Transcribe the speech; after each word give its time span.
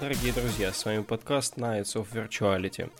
Дорогие 0.00 0.32
друзья, 0.32 0.72
с 0.72 0.86
вами 0.86 1.02
подкаст 1.02 1.58
Nights 1.58 1.94
of 1.94 2.06
Virtuality. 2.10 2.90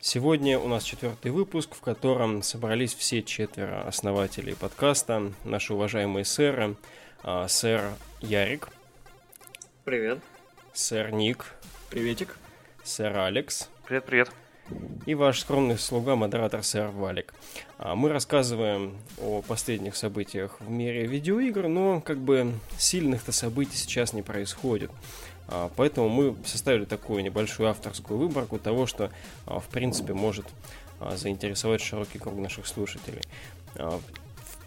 Сегодня 0.00 0.58
у 0.58 0.68
нас 0.68 0.84
четвертый 0.84 1.30
выпуск, 1.30 1.74
в 1.74 1.82
котором 1.82 2.40
собрались 2.40 2.94
все 2.94 3.22
четверо 3.22 3.86
основателей 3.86 4.56
подкаста, 4.56 5.34
наши 5.44 5.74
уважаемые 5.74 6.24
сэры, 6.24 6.76
а, 7.22 7.46
сэр 7.46 7.92
Ярик. 8.22 8.70
Привет. 9.84 10.20
Сэр 10.72 11.12
Ник. 11.12 11.52
Приветик. 11.90 12.38
Сэр 12.82 13.14
Алекс. 13.18 13.68
Привет-привет. 13.86 14.30
И 15.04 15.14
ваш 15.14 15.40
скромный 15.40 15.78
слуга, 15.78 16.16
модератор 16.16 16.62
сэр 16.62 16.88
Валик. 16.88 17.34
А, 17.76 17.94
мы 17.94 18.08
рассказываем 18.08 18.96
о 19.18 19.42
последних 19.42 19.94
событиях 19.94 20.58
в 20.60 20.70
мире 20.70 21.06
видеоигр, 21.06 21.68
но 21.68 22.00
как 22.00 22.16
бы 22.16 22.54
сильных-то 22.78 23.30
событий 23.32 23.76
сейчас 23.76 24.14
не 24.14 24.22
происходит. 24.22 24.90
А, 25.48 25.70
поэтому 25.76 26.08
мы 26.08 26.36
составили 26.44 26.84
такую 26.84 27.22
небольшую 27.22 27.68
авторскую 27.68 28.18
выборку 28.18 28.58
того, 28.58 28.86
что 28.86 29.10
а, 29.46 29.60
в 29.60 29.66
принципе 29.66 30.12
может 30.14 30.46
заинтересовать 31.14 31.82
широкий 31.82 32.18
круг 32.18 32.36
наших 32.36 32.66
слушателей. 32.66 33.20
В 33.74 34.00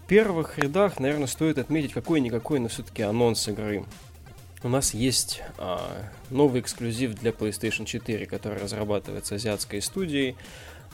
первых 0.06 0.58
рядах, 0.58 1.00
наверное, 1.00 1.26
стоит 1.26 1.58
отметить 1.58 1.92
какой-никакой, 1.92 2.60
но 2.60 2.68
все-таки 2.68 3.02
анонс 3.02 3.48
игры 3.48 3.84
у 4.62 4.68
нас 4.68 4.92
есть 4.92 5.42
а, 5.56 6.04
новый 6.28 6.60
эксклюзив 6.60 7.14
для 7.14 7.30
PlayStation 7.30 7.86
4, 7.86 8.26
который 8.26 8.58
разрабатывается 8.58 9.36
азиатской 9.36 9.80
студией. 9.80 10.36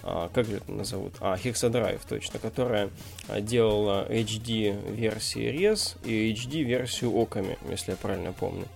А, 0.04 0.30
как 0.32 0.46
же 0.46 0.58
это 0.58 0.70
назовут? 0.70 1.14
А, 1.20 1.34
Hexadrive, 1.34 2.00
точно, 2.08 2.38
которая 2.38 2.90
а, 3.26 3.40
делала 3.40 4.06
HD-версии 4.08 5.50
Res 5.50 5.96
и 6.04 6.32
HD-версию 6.32 7.10
Оками, 7.10 7.58
если 7.68 7.92
я 7.92 7.96
правильно 7.96 8.32
помню. 8.32 8.66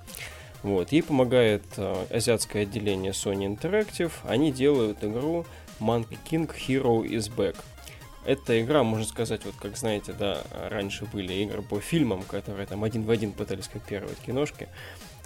Вот. 0.62 0.92
Ей 0.92 1.02
помогает 1.02 1.62
а, 1.76 2.06
азиатское 2.10 2.62
отделение 2.62 3.12
Sony 3.12 3.46
Interactive. 3.54 4.12
Они 4.24 4.52
делают 4.52 5.02
игру 5.02 5.46
Monkey 5.80 6.18
King 6.28 6.50
Hero 6.54 7.02
is 7.04 7.30
Back. 7.34 7.56
Эта 8.26 8.60
игра, 8.60 8.82
можно 8.82 9.06
сказать, 9.06 9.44
вот 9.46 9.54
как 9.58 9.78
знаете, 9.78 10.12
да, 10.12 10.42
раньше 10.68 11.06
были 11.06 11.32
игры 11.32 11.62
по 11.62 11.80
фильмам, 11.80 12.22
которые 12.22 12.66
там 12.66 12.84
один 12.84 13.04
в 13.04 13.10
один 13.10 13.32
пытались 13.32 13.68
копировать 13.68 14.18
киношки. 14.18 14.68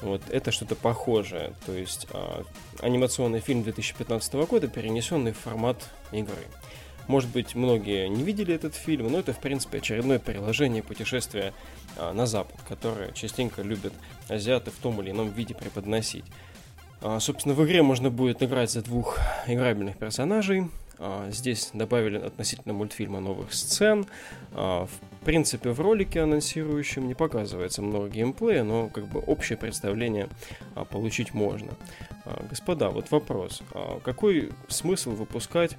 Вот 0.00 0.22
это 0.30 0.52
что-то 0.52 0.76
похожее. 0.76 1.54
То 1.66 1.72
есть 1.72 2.06
а, 2.10 2.44
анимационный 2.80 3.40
фильм 3.40 3.64
2015 3.64 4.34
года, 4.34 4.68
перенесенный 4.68 5.32
в 5.32 5.38
формат 5.38 5.78
игры. 6.12 6.44
Может 7.06 7.30
быть, 7.30 7.54
многие 7.54 8.08
не 8.08 8.22
видели 8.22 8.54
этот 8.54 8.74
фильм, 8.74 9.10
но 9.12 9.18
это, 9.18 9.32
в 9.32 9.38
принципе, 9.38 9.78
очередное 9.78 10.18
приложение 10.18 10.82
путешествия 10.82 11.52
а, 11.96 12.12
на 12.12 12.26
Запад, 12.26 12.56
которое 12.68 13.12
частенько 13.12 13.62
любят 13.62 13.92
азиаты 14.28 14.70
в 14.70 14.76
том 14.76 15.00
или 15.02 15.10
ином 15.10 15.30
виде 15.30 15.54
преподносить. 15.54 16.24
А, 17.02 17.20
собственно, 17.20 17.54
в 17.54 17.64
игре 17.64 17.82
можно 17.82 18.10
будет 18.10 18.42
играть 18.42 18.70
за 18.70 18.82
двух 18.82 19.18
играбельных 19.46 19.98
персонажей. 19.98 20.70
А, 20.98 21.28
здесь 21.30 21.70
добавили 21.74 22.16
относительно 22.18 22.72
мультфильма 22.72 23.20
новых 23.20 23.52
сцен. 23.52 24.06
В 25.24 25.26
принципе, 25.26 25.70
в 25.70 25.80
ролике 25.80 26.20
анонсирующем 26.20 27.08
не 27.08 27.14
показывается 27.14 27.80
много 27.80 28.10
геймплея, 28.10 28.62
но 28.62 28.90
как 28.90 29.06
бы 29.06 29.20
общее 29.20 29.56
представление 29.56 30.28
а, 30.74 30.84
получить 30.84 31.32
можно. 31.32 31.72
Господа, 32.50 32.90
вот 32.90 33.10
вопрос. 33.10 33.62
Какой 34.04 34.52
смысл 34.68 35.12
выпускать 35.12 35.78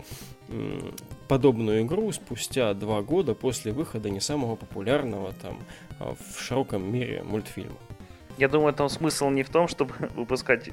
подобную 1.27 1.83
игру 1.83 2.11
спустя 2.11 2.73
два 2.73 3.03
года 3.03 3.35
после 3.35 3.71
выхода 3.71 4.09
не 4.09 4.19
самого 4.19 4.55
популярного 4.55 5.31
там 5.33 5.59
в 5.99 6.41
широком 6.41 6.91
мире 6.91 7.21
мультфильма? 7.21 7.77
Я 8.39 8.47
думаю, 8.47 8.73
там 8.73 8.89
смысл 8.89 9.29
не 9.29 9.43
в 9.43 9.49
том, 9.51 9.67
чтобы 9.67 9.93
выпускать 10.15 10.71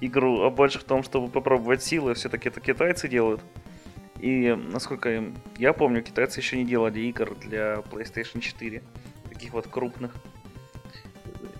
игру, 0.00 0.44
а 0.44 0.48
больше 0.48 0.78
в 0.78 0.84
том, 0.84 1.02
чтобы 1.02 1.28
попробовать 1.28 1.82
силы. 1.82 2.14
Все-таки 2.14 2.48
это 2.48 2.62
китайцы 2.62 3.06
делают. 3.06 3.42
И, 4.22 4.54
насколько 4.54 5.32
я 5.58 5.72
помню, 5.72 6.00
китайцы 6.00 6.38
еще 6.38 6.56
не 6.56 6.64
делали 6.64 7.00
игр 7.00 7.34
для 7.34 7.82
PlayStation 7.90 8.40
4. 8.40 8.80
Таких 9.28 9.52
вот 9.52 9.66
крупных. 9.66 10.12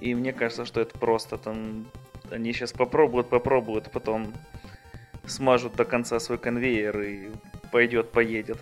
И 0.00 0.14
мне 0.14 0.32
кажется, 0.32 0.64
что 0.64 0.80
это 0.80 0.96
просто 0.96 1.38
там... 1.38 1.86
Они 2.30 2.52
сейчас 2.52 2.72
попробуют, 2.72 3.28
попробуют, 3.28 3.90
потом 3.90 4.32
смажут 5.26 5.74
до 5.74 5.84
конца 5.84 6.20
свой 6.20 6.38
конвейер 6.38 7.00
и 7.00 7.30
пойдет, 7.72 8.12
поедет. 8.12 8.58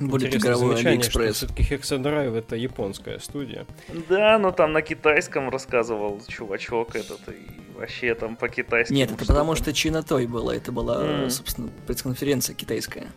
Будет 0.00 0.34
игровой 0.34 0.76
Алиэкспресс. 0.76 1.36
Все-таки 1.36 1.62
Hexadrive 1.62 2.36
это 2.36 2.56
японская 2.56 3.20
студия. 3.20 3.64
Да, 4.08 4.38
но 4.38 4.50
там 4.50 4.72
на 4.72 4.82
китайском 4.82 5.50
рассказывал 5.50 6.20
чувачок 6.26 6.96
этот, 6.96 7.28
и 7.28 7.46
вообще 7.78 8.14
там 8.14 8.36
по 8.36 8.48
китайски. 8.48 8.92
Нет, 8.92 9.10
это 9.10 9.24
потому 9.24 9.54
что 9.54 9.72
China 9.72 10.02
Joy 10.02 10.26
была, 10.26 10.54
это 10.54 10.72
была, 10.72 11.02
mm. 11.02 11.30
собственно, 11.30 11.70
пресс-конференция 11.86 12.54
китайская. 12.54 13.08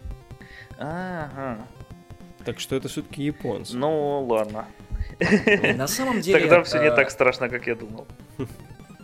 Ага. 0.77 1.67
Так 2.45 2.59
что 2.59 2.75
это 2.75 2.87
все-таки 2.87 3.23
японцы. 3.23 3.75
Ну, 3.75 4.23
ладно. 4.23 4.67
На 5.75 5.87
самом 5.87 6.21
деле... 6.21 6.39
Тогда 6.39 6.63
все 6.63 6.81
не 6.81 6.87
а, 6.87 6.95
так 6.95 7.11
страшно, 7.11 7.49
как 7.49 7.67
я 7.67 7.75
думал. 7.75 8.07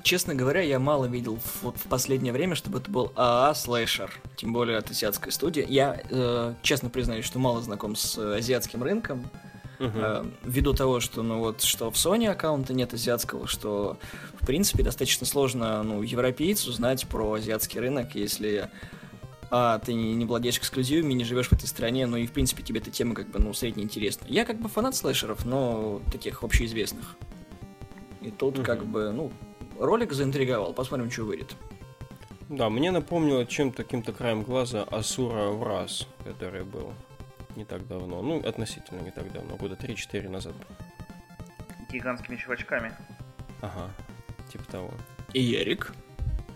Честно 0.03 0.33
говоря, 0.33 0.61
я 0.61 0.79
мало 0.79 1.05
видел 1.05 1.37
вот 1.61 1.77
в 1.77 1.87
последнее 1.87 2.31
время, 2.31 2.55
чтобы 2.55 2.79
это 2.79 2.89
был 2.89 3.11
АА 3.15 3.53
слэшер, 3.53 4.11
тем 4.37 4.53
более 4.53 4.77
от 4.77 4.89
азиатской 4.89 5.31
студии. 5.31 5.65
Я 5.67 6.01
э, 6.09 6.53
честно 6.61 6.89
признаюсь, 6.89 7.25
что 7.25 7.39
мало 7.39 7.61
знаком 7.61 7.95
с 7.95 8.17
азиатским 8.17 8.81
рынком, 8.83 9.29
Uh-huh. 9.79 10.25
Э, 10.25 10.25
ввиду 10.43 10.73
того, 10.73 10.99
что, 10.99 11.21
ну 11.21 11.39
вот, 11.39 11.61
что 11.61 11.91
в 11.91 11.95
Sony 11.95 12.27
аккаунта 12.27 12.73
нет 12.73 12.93
азиатского, 12.93 13.47
что, 13.47 13.97
в 14.39 14.45
принципе, 14.45 14.83
достаточно 14.83 15.25
сложно, 15.25 15.83
ну, 15.83 16.01
европейцу 16.01 16.71
знать 16.71 17.07
про 17.07 17.33
азиатский 17.33 17.79
рынок, 17.79 18.15
если 18.15 18.69
а 19.49 19.79
ты 19.79 19.93
не, 19.93 20.13
не 20.13 20.25
владеешь 20.25 20.57
эксклюзивами, 20.57 21.13
не 21.13 21.23
живешь 21.23 21.47
в 21.47 21.53
этой 21.53 21.67
стране, 21.67 22.05
ну 22.05 22.17
и, 22.17 22.27
в 22.27 22.31
принципе, 22.33 22.63
тебе 22.63 22.79
эта 22.79 22.91
тема, 22.91 23.15
как 23.15 23.29
бы, 23.29 23.39
ну, 23.39 23.53
средне 23.53 23.83
интересна. 23.83 24.25
Я, 24.27 24.45
как 24.45 24.59
бы, 24.59 24.67
фанат 24.67 24.95
слэшеров, 24.95 25.45
но 25.45 26.01
таких 26.11 26.43
общеизвестных. 26.43 27.15
И 28.21 28.31
тут, 28.31 28.57
uh-huh. 28.57 28.65
как 28.65 28.85
бы, 28.85 29.11
ну, 29.11 29.31
ролик 29.79 30.11
заинтриговал, 30.11 30.73
посмотрим, 30.73 31.09
что 31.11 31.23
выйдет. 31.23 31.55
Да, 32.49 32.69
мне 32.69 32.91
напомнило 32.91 33.45
чем-то 33.45 33.83
каким-то 33.83 34.13
краем 34.13 34.43
глаза 34.43 34.83
Асура 34.83 35.49
в 35.49 35.63
раз, 35.63 36.07
который 36.23 36.63
был 36.63 36.93
не 37.57 37.65
так 37.65 37.87
давно. 37.87 38.21
Ну, 38.21 38.39
относительно 38.47 39.01
не 39.01 39.11
так 39.11 39.31
давно, 39.33 39.55
года 39.57 39.75
3-4 39.75 40.29
назад. 40.29 40.53
Гигантскими 41.91 42.35
чувачками. 42.35 42.93
Ага, 43.61 43.89
типа 44.51 44.63
того. 44.71 44.91
И 45.33 45.41
Ярик? 45.41 45.93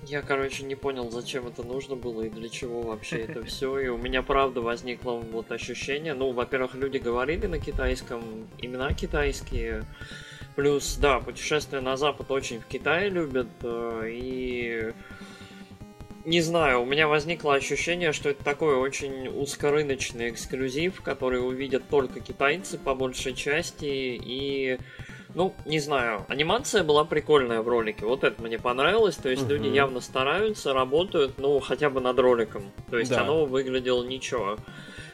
Я, 0.04 0.22
короче, 0.22 0.64
не 0.64 0.76
понял, 0.76 1.10
зачем 1.12 1.48
это 1.48 1.64
нужно 1.64 1.96
было 1.96 2.24
и 2.24 2.30
для 2.30 2.50
чего 2.50 2.82
вообще 2.82 3.18
это 3.18 3.44
все. 3.46 3.80
И 3.80 3.88
у 3.88 3.98
меня, 3.98 4.22
правда, 4.24 4.62
возникло 4.62 5.14
вот 5.14 5.52
ощущение. 5.52 6.14
Ну, 6.14 6.32
во-первых, 6.32 6.76
люди 6.76 6.98
говорили 6.98 7.48
на 7.48 7.60
китайском, 7.60 8.22
имена 8.60 8.94
китайские. 8.94 9.86
Плюс, 10.56 10.98
да, 10.98 11.20
путешествия 11.20 11.82
на 11.82 11.98
Запад 11.98 12.30
очень 12.30 12.60
в 12.60 12.66
Китае 12.66 13.10
любят. 13.10 13.48
Э, 13.64 14.06
и 14.08 14.94
не 16.26 16.42
знаю, 16.42 16.82
у 16.82 16.86
меня 16.86 17.08
возникло 17.08 17.56
ощущение, 17.56 18.14
что 18.14 18.30
это 18.30 18.44
такой 18.44 18.76
очень 18.76 19.28
узкорыночный 19.28 20.30
эксклюзив, 20.30 21.02
который 21.02 21.46
увидят 21.46 21.84
только 21.90 22.20
китайцы 22.20 22.78
по 22.78 22.94
большей 22.96 23.34
части. 23.34 23.86
И, 23.86 24.78
ну, 25.34 25.54
не 25.66 25.80
знаю, 25.80 26.26
анимация 26.28 26.84
была 26.84 27.06
прикольная 27.06 27.62
в 27.62 27.68
ролике. 27.68 28.06
Вот 28.06 28.24
это 28.24 28.42
мне 28.42 28.60
понравилось. 28.60 29.16
То 29.16 29.30
есть 29.30 29.44
угу. 29.44 29.54
люди 29.54 29.68
явно 29.68 30.02
стараются, 30.02 30.74
работают, 30.74 31.38
ну, 31.38 31.60
хотя 31.60 31.90
бы 31.90 32.02
над 32.02 32.20
роликом. 32.20 32.72
То 32.90 33.00
есть 33.00 33.12
да. 33.12 33.22
оно 33.22 33.46
выглядело 33.46 34.04
ничего 34.04 34.58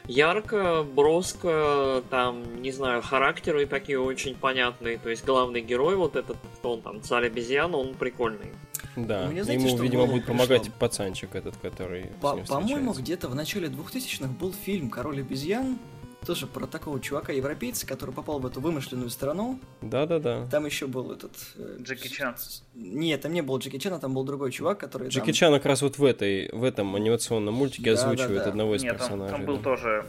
ярко, 0.08 0.82
броско, 0.82 2.02
там, 2.10 2.62
не 2.62 2.72
знаю, 2.72 3.02
характеры 3.02 3.66
такие 3.66 4.00
очень 4.00 4.34
понятные. 4.34 4.98
То 4.98 5.10
есть 5.10 5.24
главный 5.24 5.60
герой, 5.60 5.94
вот 5.96 6.16
этот, 6.16 6.38
кто 6.56 6.72
он 6.72 6.82
там, 6.82 7.02
царь 7.02 7.26
обезьян, 7.26 7.74
он 7.74 7.94
прикольный. 7.94 8.52
Да, 8.96 9.26
Мне, 9.26 9.44
знаете, 9.44 9.68
ему, 9.68 9.78
видимо, 9.82 10.06
будет 10.06 10.26
помогать 10.26 10.62
пришло? 10.62 10.78
пацанчик 10.78 11.34
этот, 11.34 11.56
который 11.56 12.06
По- 12.20 12.36
По-моему, 12.36 12.92
где-то 12.92 13.28
в 13.28 13.34
начале 13.34 13.68
2000-х 13.68 14.28
был 14.40 14.52
фильм 14.52 14.90
«Король 14.90 15.20
обезьян», 15.20 15.78
тоже 16.26 16.46
про 16.46 16.66
такого 16.66 17.00
чувака-европейца, 17.00 17.86
который 17.86 18.14
попал 18.14 18.38
в 18.40 18.46
эту 18.46 18.60
вымышленную 18.60 19.08
страну. 19.10 19.58
Да-да-да. 19.80 20.46
Там 20.50 20.66
еще 20.66 20.86
был 20.86 21.12
этот... 21.12 21.32
Э, 21.56 21.78
Джеки 21.80 22.08
Чан. 22.08 22.34
Нет, 22.74 23.22
там 23.22 23.32
не 23.32 23.40
был 23.40 23.58
Джеки 23.58 23.78
Чан, 23.78 23.94
а 23.94 23.98
там 23.98 24.14
был 24.14 24.24
другой 24.24 24.50
чувак, 24.50 24.78
который 24.78 25.08
Джеки 25.08 25.26
там... 25.26 25.34
Чан 25.34 25.52
как 25.54 25.66
раз 25.66 25.82
вот 25.82 25.98
в 25.98 26.04
этой, 26.04 26.50
в 26.52 26.64
этом 26.64 26.94
анимационном 26.96 27.54
мультике 27.54 27.94
да, 27.94 28.00
озвучивает 28.00 28.38
да, 28.38 28.44
да. 28.44 28.50
одного 28.50 28.74
из 28.74 28.82
Нет, 28.82 28.94
персонажей. 28.94 29.30
Там, 29.30 29.38
там 29.38 29.46
был 29.46 29.56
да. 29.56 29.62
тоже... 29.62 30.06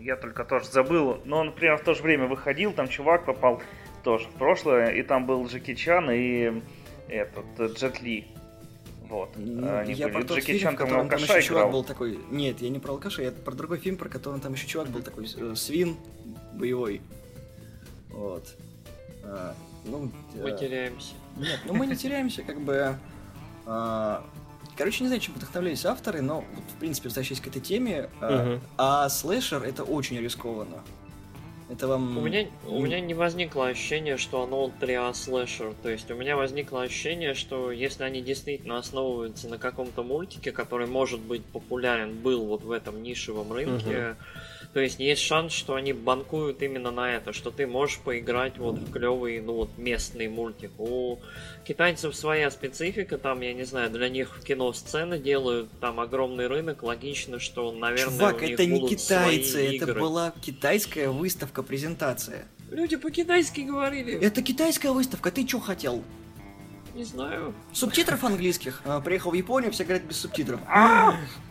Я 0.00 0.16
только 0.16 0.44
тоже 0.44 0.66
забыл, 0.66 1.18
но 1.24 1.38
он 1.38 1.52
прямо 1.52 1.78
в 1.78 1.82
то 1.82 1.94
же 1.94 2.02
время 2.02 2.28
выходил, 2.28 2.72
там 2.72 2.86
чувак 2.86 3.24
попал 3.24 3.60
тоже 4.04 4.28
в 4.28 4.38
прошлое, 4.38 4.90
и 4.90 5.02
там 5.02 5.26
был 5.26 5.44
Джеки 5.48 5.74
Чан 5.74 6.10
и 6.12 6.62
этот 7.08 7.76
Джет 7.78 8.00
Ли. 8.02 8.26
Вот. 9.08 9.30
Ну, 9.36 9.66
а, 9.66 9.84
я 9.84 10.08
про 10.08 10.24
тот 10.24 10.42
фильм, 10.42 10.74
в 10.74 10.76
котором 10.76 11.08
там 11.08 11.20
еще 11.20 11.42
чувак 11.42 11.70
был 11.70 11.84
такой... 11.84 12.18
Нет, 12.30 12.60
я 12.60 12.68
не 12.70 12.78
про 12.78 12.92
алкаша, 12.92 13.22
я 13.22 13.30
про 13.30 13.52
другой 13.54 13.78
фильм, 13.78 13.96
про 13.96 14.08
который 14.08 14.40
там 14.40 14.54
еще 14.54 14.66
чувак 14.66 14.88
был 14.88 15.02
такой 15.02 15.28
э, 15.36 15.54
свин 15.54 15.96
боевой. 16.54 17.00
Вот. 18.10 18.56
А, 19.22 19.54
ну, 19.84 20.10
Мы 20.34 20.50
э, 20.50 20.58
теряемся. 20.58 21.14
Нет, 21.36 21.60
ну 21.66 21.74
мы 21.74 21.86
не 21.86 21.96
теряемся, 21.96 22.42
как 22.42 22.60
бы... 22.60 22.96
а, 23.66 24.24
Короче, 24.76 25.04
не 25.04 25.08
знаю, 25.08 25.20
чем 25.20 25.34
вдохновлялись 25.34 25.86
авторы, 25.86 26.20
но, 26.20 26.44
вот, 26.54 26.64
в 26.76 26.78
принципе, 26.78 27.08
возвращаясь 27.08 27.40
к 27.40 27.46
этой 27.46 27.62
теме, 27.62 28.10
а, 28.20 28.56
Мгм. 28.56 28.60
а 28.76 29.08
слэшер 29.08 29.62
это 29.62 29.84
очень 29.84 30.18
рискованно. 30.18 30.82
Это 31.68 31.88
вам... 31.88 32.16
У 32.18 32.20
меня, 32.20 32.46
у 32.68 32.80
меня 32.80 33.00
не 33.00 33.14
возникло 33.14 33.66
ощущения, 33.66 34.16
что 34.16 34.42
оно 34.42 34.70
3А 34.80 35.12
слэшер. 35.14 35.74
То 35.82 35.88
есть 35.88 36.10
у 36.10 36.14
меня 36.14 36.36
возникло 36.36 36.82
ощущение, 36.82 37.34
что 37.34 37.72
если 37.72 38.04
они 38.04 38.22
действительно 38.22 38.78
основываются 38.78 39.48
на 39.48 39.58
каком-то 39.58 40.04
мультике, 40.04 40.52
который 40.52 40.86
может 40.86 41.20
быть 41.20 41.44
популярен, 41.44 42.14
был 42.14 42.44
вот 42.46 42.62
в 42.62 42.70
этом 42.70 43.02
нишевом 43.02 43.52
рынке, 43.52 44.16
то 44.76 44.82
есть 44.82 45.00
есть 45.00 45.22
шанс, 45.22 45.54
что 45.54 45.74
они 45.74 45.94
банкуют 45.94 46.60
именно 46.60 46.90
на 46.90 47.10
это, 47.10 47.32
что 47.32 47.50
ты 47.50 47.66
можешь 47.66 47.98
поиграть 47.98 48.58
вот 48.58 48.76
в 48.76 48.92
клевый, 48.92 49.40
ну 49.40 49.54
вот 49.54 49.78
местный 49.78 50.28
мультик. 50.28 50.70
У 50.76 51.18
китайцев 51.66 52.14
своя 52.14 52.50
специфика, 52.50 53.16
там, 53.16 53.40
я 53.40 53.54
не 53.54 53.64
знаю, 53.64 53.88
для 53.88 54.10
них 54.10 54.38
кино 54.46 54.70
сцены 54.74 55.18
делают, 55.18 55.70
там 55.80 55.98
огромный 55.98 56.46
рынок, 56.46 56.82
логично, 56.82 57.38
что, 57.38 57.72
наверное, 57.72 58.18
Чувак, 58.18 58.36
у 58.36 58.40
них 58.40 58.50
это 58.50 58.66
не 58.66 58.80
будут 58.80 59.00
китайцы, 59.00 59.50
свои 59.50 59.76
это 59.78 59.86
игры. 59.86 59.98
была 59.98 60.34
китайская 60.42 61.08
выставка, 61.08 61.62
презентация. 61.62 62.46
Люди 62.70 62.96
по-китайски 62.96 63.62
говорили. 63.62 64.20
Это 64.20 64.42
китайская 64.42 64.90
выставка, 64.90 65.30
ты 65.30 65.46
чё 65.46 65.58
хотел? 65.58 66.04
Не 66.96 67.04
знаю. 67.04 67.52
Субтитров 67.74 68.24
английских. 68.24 68.80
А, 68.86 69.00
Приехал 69.02 69.30
в 69.30 69.34
Японию, 69.34 69.70
все 69.70 69.84
говорят 69.84 70.04
без 70.04 70.16
субтитров. 70.18 70.58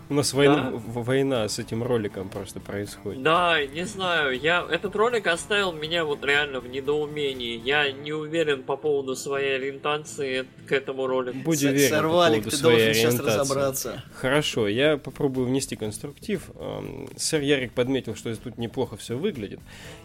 У 0.07 0.13
нас 0.13 0.33
война, 0.33 0.69
Да. 0.71 0.77
война 0.85 1.47
с 1.49 1.57
этим 1.57 1.81
роликом 1.81 2.29
просто 2.29 2.59
происходит. 2.59 3.23
Да, 3.23 3.63
не 3.65 3.85
знаю. 3.85 4.39
Я 4.39 4.63
этот 4.69 4.95
ролик 4.95 5.25
оставил 5.25 5.71
меня 5.71 6.03
вот 6.05 6.23
реально 6.23 6.59
в 6.59 6.67
недоумении. 6.67 7.57
Я 7.63 7.91
не 7.91 8.11
уверен 8.13 8.61
по 8.63 8.75
поводу 8.77 9.15
своей 9.15 9.55
ориентации 9.55 10.45
к 10.67 10.71
этому 10.71 11.07
ролику. 11.07 11.37
Будь 11.39 11.63
уверен 11.63 11.89
по 11.89 11.95
Сорвалик, 11.95 12.37
поводу 12.43 12.49
ты 12.51 12.57
своей 12.57 12.77
должен 12.77 12.93
сейчас 12.93 13.13
ориентации. 13.15 13.39
разобраться. 13.39 14.03
Хорошо, 14.15 14.67
я 14.67 14.97
попробую 14.97 15.47
внести 15.47 15.75
конструктив. 15.75 16.51
Эм, 16.55 17.09
Сэр 17.17 17.41
Ярик 17.41 17.71
подметил, 17.73 18.15
что 18.15 18.35
тут 18.35 18.57
неплохо 18.59 18.97
все 18.97 19.15
выглядит. 19.17 19.59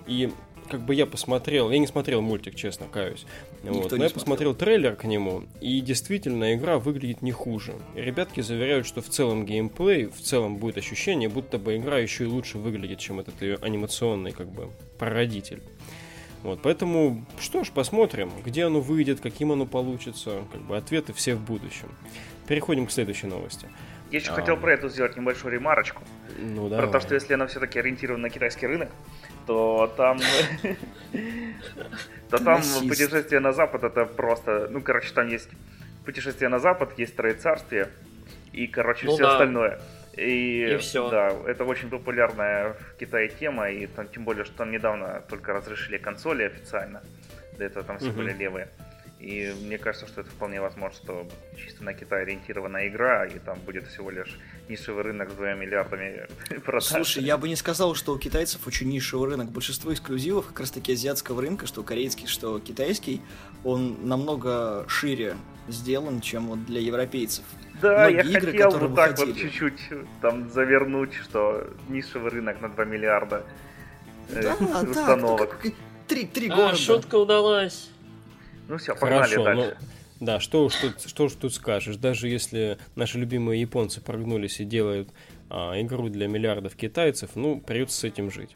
И 0.06 0.32
как 0.70 0.80
бы 0.80 0.94
я 0.94 1.04
посмотрел, 1.06 1.70
я 1.70 1.78
не 1.78 1.86
смотрел 1.86 2.22
мультик, 2.22 2.54
честно, 2.54 2.86
каюсь. 2.86 3.26
Никто 3.62 3.72
Вот, 3.74 3.92
не 3.92 3.98
но 3.98 4.04
я 4.04 4.08
смотрел. 4.08 4.10
посмотрел 4.12 4.54
трейлер 4.54 4.96
к 4.96 5.04
нему, 5.04 5.44
и 5.60 5.80
действительно 5.80 6.54
игра 6.54 6.78
выглядит 6.78 7.20
не 7.22 7.32
хуже. 7.32 7.74
И 7.94 8.00
ребятки 8.00 8.40
заверяют, 8.40 8.86
что 8.86 9.02
в 9.02 9.08
целом 9.08 9.44
геймплей, 9.44 10.06
в 10.06 10.20
целом 10.20 10.56
будет 10.56 10.78
ощущение, 10.78 11.28
будто 11.28 11.58
бы 11.58 11.76
игра 11.76 11.98
еще 11.98 12.24
и 12.24 12.26
лучше 12.26 12.58
выглядит, 12.58 12.98
чем 12.98 13.20
этот 13.20 13.42
ее 13.42 13.58
анимационный 13.60 14.32
как 14.32 14.48
бы 14.48 14.70
прародитель. 14.98 15.62
Вот, 16.42 16.60
поэтому, 16.62 17.26
что 17.38 17.64
ж, 17.64 17.70
посмотрим, 17.70 18.30
где 18.46 18.64
оно 18.64 18.80
выйдет, 18.80 19.20
каким 19.20 19.52
оно 19.52 19.66
получится. 19.66 20.44
Как 20.50 20.62
бы 20.62 20.76
ответы 20.76 21.12
все 21.12 21.34
в 21.34 21.40
будущем. 21.44 21.88
Переходим 22.48 22.86
к 22.86 22.90
следующей 22.92 23.26
новости. 23.26 23.68
Я 24.10 24.18
еще 24.18 24.30
А. 24.32 24.34
хотел 24.34 24.56
про 24.56 24.72
это 24.72 24.88
сделать 24.88 25.16
небольшую 25.16 25.52
ремарочку. 25.52 26.02
Ну 26.38 26.68
да. 26.68 26.78
Про 26.78 26.86
то, 26.88 27.00
что 27.00 27.14
если 27.14 27.34
она 27.34 27.46
все-таки 27.46 27.78
ориентирована 27.78 28.22
на 28.22 28.30
китайский 28.30 28.66
рынок, 28.66 28.88
то 29.50 29.92
там... 29.96 30.20
То 32.30 32.38
там 32.38 32.62
путешествие 32.88 33.40
на 33.40 33.52
запад 33.52 33.82
это 33.82 34.04
просто... 34.06 34.68
Ну, 34.70 34.80
короче, 34.80 35.12
там 35.12 35.26
есть 35.26 35.48
путешествие 36.04 36.48
на 36.48 36.60
запад, 36.60 36.92
есть 36.98 37.16
троецарствие 37.16 37.88
и, 38.52 38.68
короче, 38.68 39.06
Ну 39.06 39.12
все 39.14 39.22
да. 39.24 39.32
остальное. 39.32 39.80
И, 40.16 40.74
И 40.74 40.76
всё. 40.76 41.10
да, 41.10 41.32
это 41.46 41.64
очень 41.64 41.90
популярная 41.90 42.74
в 42.74 42.98
Китае 43.00 43.28
тема, 43.28 43.68
и 43.70 43.86
там, 43.86 44.06
тем 44.08 44.24
более, 44.24 44.44
что 44.44 44.54
там 44.58 44.70
недавно 44.70 45.22
только 45.28 45.52
разрешили 45.52 45.98
консоли 45.98 46.44
официально. 46.44 47.02
До 47.58 47.64
этого 47.64 47.84
там 47.84 47.98
все 47.98 48.08
Мгм. 48.10 48.16
были 48.18 48.32
левые. 48.32 48.68
И 49.20 49.52
мне 49.62 49.76
кажется, 49.76 50.06
что 50.06 50.22
это 50.22 50.30
вполне 50.30 50.62
возможно, 50.62 50.96
что 50.96 51.26
чисто 51.56 51.84
на 51.84 51.92
Китай 51.92 52.22
ориентированная 52.22 52.88
игра, 52.88 53.26
и 53.26 53.38
там 53.38 53.58
будет 53.60 53.86
всего 53.86 54.08
лишь 54.10 54.38
нишевый 54.68 55.02
рынок 55.04 55.30
с 55.30 55.34
двумя 55.34 55.52
миллиардами 55.54 56.26
продаж. 56.64 56.84
Слушай, 56.84 57.24
я 57.24 57.36
бы 57.36 57.46
не 57.48 57.56
сказал, 57.56 57.94
что 57.94 58.14
у 58.14 58.18
китайцев 58.18 58.66
очень 58.66 58.88
нишевый 58.88 59.28
рынок. 59.28 59.50
Большинство 59.50 59.92
эксклюзивов 59.92 60.46
как 60.46 60.60
раз 60.60 60.70
таки 60.70 60.94
азиатского 60.94 61.42
рынка, 61.42 61.66
что 61.66 61.82
корейский, 61.82 62.26
что 62.26 62.58
китайский, 62.60 63.20
он 63.62 64.08
намного 64.08 64.86
шире 64.88 65.36
сделан, 65.68 66.22
чем 66.22 66.46
вот 66.48 66.64
для 66.64 66.80
европейцев. 66.80 67.44
Да, 67.82 68.06
я 68.08 68.22
многие 68.24 68.30
игры, 68.38 68.52
хотел 68.52 68.70
которые 68.70 68.88
вот 68.88 68.96
так 68.96 69.18
вот 69.18 69.26
выходили. 69.28 69.48
чуть-чуть 69.48 69.80
там 70.22 70.50
завернуть, 70.50 71.12
что 71.14 71.68
нишевый 71.90 72.30
рынок 72.30 72.60
на 72.62 72.70
2 72.70 72.84
миллиарда 72.86 73.44
э, 74.30 74.42
Да, 74.42 74.56
так, 74.58 74.88
установок. 74.88 75.58
три, 76.08 76.24
три 76.26 76.48
А, 76.48 76.56
города. 76.56 76.76
шутка 76.76 77.16
удалась. 77.16 77.89
Ну 78.70 78.76
все, 78.78 78.94
погнали 78.94 79.22
Хорошо, 79.22 79.42
дальше. 79.44 79.76
ну, 80.20 80.24
да, 80.26 80.38
что 80.38 80.64
уж, 80.64 80.76
тут, 80.76 81.00
что 81.00 81.24
уж 81.24 81.32
тут 81.32 81.52
скажешь. 81.52 81.96
Даже 81.96 82.28
если 82.28 82.78
наши 82.94 83.18
любимые 83.18 83.60
японцы 83.60 84.00
прогнулись 84.00 84.60
и 84.60 84.64
делают 84.64 85.08
а, 85.48 85.72
игру 85.80 86.08
для 86.08 86.28
миллиардов 86.28 86.76
китайцев, 86.76 87.30
ну, 87.34 87.60
придется 87.60 87.98
с 87.98 88.04
этим 88.04 88.30
жить. 88.30 88.54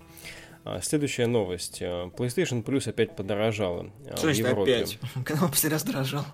А, 0.65 0.81
следующая 0.81 1.27
новость. 1.27 1.81
А, 1.83 2.11
PlayStation 2.11 2.63
Plus 2.63 2.89
опять 2.89 3.17
подорожала 3.17 3.91
а, 4.09 4.17
Что 4.17 4.17
в 4.17 4.21
значит 4.21 4.47
Европе. 4.47 4.77
опять? 4.77 4.99
Когда 5.25 5.45
он 5.47 5.51
последний 5.51 5.75
раз 5.75 5.83
дорожал? 5.83 6.25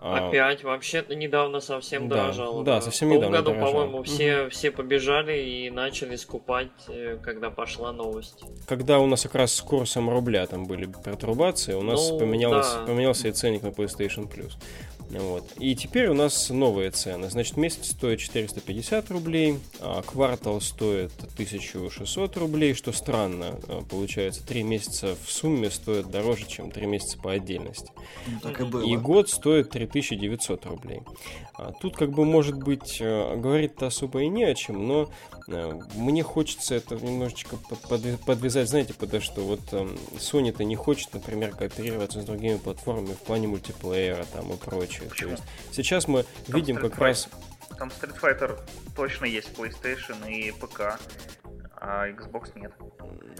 А, 0.00 0.28
Опять, 0.28 0.62
вообще-то 0.62 1.14
недавно 1.14 1.60
совсем 1.60 2.08
Да, 2.08 2.16
дорожало. 2.16 2.64
да, 2.64 2.80
совсем 2.80 3.08
В 3.08 3.12
том 3.12 3.18
недавно 3.18 3.36
году, 3.38 3.50
дорожало. 3.52 3.72
по-моему, 3.86 4.02
все, 4.02 4.48
все 4.50 4.70
побежали 4.70 5.38
и 5.38 5.70
начали 5.70 6.16
скупать, 6.16 6.68
э, 6.88 7.18
когда 7.22 7.50
пошла 7.50 7.92
новость. 7.92 8.42
Когда 8.66 8.98
у 8.98 9.06
нас 9.06 9.22
как 9.22 9.34
раз 9.36 9.54
с 9.54 9.60
курсом 9.62 10.10
рубля 10.10 10.46
там 10.46 10.66
были 10.66 10.86
пертурбации, 11.04 11.74
у 11.74 11.82
нас 11.82 12.10
Ну, 12.10 12.18
поменялось, 12.18 12.72
да. 12.72 12.84
поменялся 12.86 13.28
и 13.28 13.32
ценник 13.32 13.62
на 13.62 13.68
PlayStation 13.68 14.30
Plus. 14.30 14.52
Вот. 15.10 15.44
И 15.58 15.74
теперь 15.76 16.08
у 16.08 16.14
нас 16.14 16.50
новые 16.50 16.90
цены. 16.90 17.30
Значит, 17.30 17.56
месяц 17.56 17.90
стоит 17.90 18.18
450 18.18 19.10
рублей, 19.10 19.58
а 19.80 20.02
квартал 20.02 20.60
стоит 20.60 21.12
1600 21.34 22.36
рублей, 22.36 22.74
что 22.74 22.92
странно. 22.92 23.58
А, 23.68 23.82
Получается, 23.88 24.44
3 24.46 24.62
месяца 24.62 25.16
в 25.24 25.30
сумме 25.30 25.70
стоят 25.70 26.10
дороже, 26.10 26.46
чем 26.46 26.70
3 26.70 26.86
месяца 26.86 27.18
по 27.18 27.32
отдельности. 27.32 27.92
Ну, 28.26 28.40
так 28.40 28.60
и 28.60 28.64
было. 28.64 28.82
И 28.82 28.96
год 28.96 29.30
стоит 29.30 29.70
3900 29.70 30.66
рублей. 30.66 31.02
А 31.54 31.72
Тут 31.72 31.96
как 31.96 32.10
бы 32.10 32.24
может 32.24 32.56
быть 32.56 32.98
э, 33.00 33.36
говорить-то 33.36 33.86
особо 33.86 34.22
и 34.22 34.28
не 34.28 34.44
о 34.44 34.54
чем, 34.54 34.86
но 34.86 35.08
э, 35.48 35.80
мне 35.94 36.22
хочется 36.22 36.74
это 36.74 36.96
немножечко 36.96 37.56
подвязать, 38.26 38.68
знаете, 38.68 38.94
потому 38.94 39.22
что 39.22 39.42
вот 39.42 39.60
Sony-то 40.18 40.64
не 40.64 40.76
хочет, 40.76 41.14
например, 41.14 41.54
кооперироваться 41.54 42.20
с 42.20 42.24
другими 42.24 42.56
платформами 42.56 43.14
в 43.14 43.20
плане 43.20 43.48
мультиплеера 43.48 44.26
там 44.32 44.52
и 44.52 44.56
прочее. 44.56 44.95
То 45.04 45.10
Почему? 45.10 45.30
есть 45.32 45.42
сейчас 45.72 46.08
мы 46.08 46.24
Там 46.46 46.56
видим 46.56 46.76
Street 46.78 46.90
как 46.90 46.98
раз... 46.98 47.28
Там 47.78 47.88
Street 47.88 48.18
Fighter 48.20 48.58
точно 48.94 49.26
есть 49.26 49.50
PlayStation 49.56 50.30
и 50.30 50.50
ПК, 50.52 50.98
а 51.76 52.08
Xbox 52.08 52.58
нет. 52.58 52.72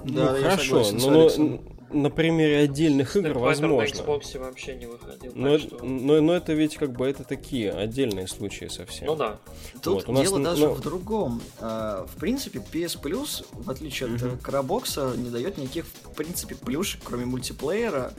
Да, 0.04 0.32
ну 0.32 0.42
хорошо, 0.42 0.90
но, 0.92 1.30
но 1.38 1.60
на 1.90 2.10
примере 2.10 2.58
отдельных 2.58 3.16
игр 3.16 3.28
Street 3.28 3.34
Fighter 3.34 3.38
возможно. 3.40 3.76
на 3.78 3.82
Xbox 3.84 4.38
вообще 4.38 4.76
не 4.76 4.86
выходил. 4.86 5.32
Но, 5.34 5.58
что- 5.58 5.82
но, 5.82 6.20
но 6.20 6.34
это 6.34 6.52
ведь 6.52 6.76
как 6.76 6.92
бы 6.92 7.08
это 7.08 7.24
такие 7.24 7.70
отдельные 7.72 8.28
случаи 8.28 8.66
совсем. 8.68 9.06
Ну 9.06 9.16
да. 9.16 9.38
Тут 9.82 9.94
Вот, 9.94 10.08
у 10.08 10.12
нас, 10.12 10.22
дело 10.24 10.38
ну, 10.38 10.44
даже 10.44 10.66
ну- 10.66 10.74
в 10.74 10.80
другом. 10.80 11.40
А, 11.60 12.04
В 12.06 12.16
принципе, 12.20 12.58
PS 12.58 13.00
Plus, 13.00 13.46
в 13.52 13.70
отличие 13.70 14.12
от 14.14 14.20
Мгм. 14.22 14.38
Карабокса, 14.38 15.14
не 15.16 15.30
дает 15.30 15.56
никаких, 15.56 15.86
в 15.86 16.12
принципе, 16.12 16.56
плюшек, 16.56 17.00
кроме 17.04 17.24
мультиплеера, 17.24 18.12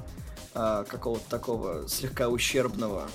а, 0.56 0.84
какого-то 0.86 1.30
такого 1.30 1.88
слегка 1.88 2.30
ущербного. 2.30 3.08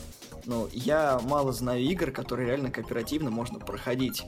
Ну, 0.45 0.69
я 0.73 1.21
мало 1.21 1.53
знаю 1.53 1.83
игр, 1.83 2.11
которые 2.11 2.49
реально 2.49 2.71
кооперативно 2.71 3.31
можно 3.31 3.59
проходить. 3.59 4.25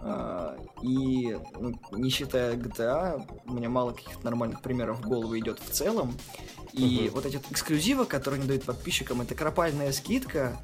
А, 0.00 0.56
И, 0.82 1.36
ну, 1.58 1.74
не 1.92 2.10
считая 2.10 2.54
GTA, 2.54 3.26
у 3.46 3.52
меня 3.52 3.68
мало 3.68 3.92
каких-то 3.92 4.24
нормальных 4.24 4.60
примеров 4.60 4.98
в 5.00 5.08
голову 5.08 5.36
идет 5.38 5.58
в 5.58 5.70
целом. 5.70 6.16
И 6.72 7.06
Мгм. 7.06 7.14
вот 7.14 7.26
эти 7.26 7.36
вот 7.36 7.46
эксклюзивы, 7.50 8.04
которые 8.04 8.38
они 8.38 8.46
дают 8.48 8.64
подписчикам, 8.64 9.22
это 9.22 9.34
кропальная 9.34 9.90
скидка, 9.92 10.56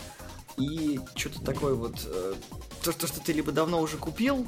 и 0.58 1.00
что-то 1.16 1.42
такое 1.42 1.74
вот... 1.74 1.94
э, 2.04 2.34
То, 2.84 2.92
то, 2.92 3.06
что 3.06 3.20
ты 3.20 3.32
либо 3.32 3.52
давно 3.52 3.80
уже 3.80 3.96
купил, 3.96 4.46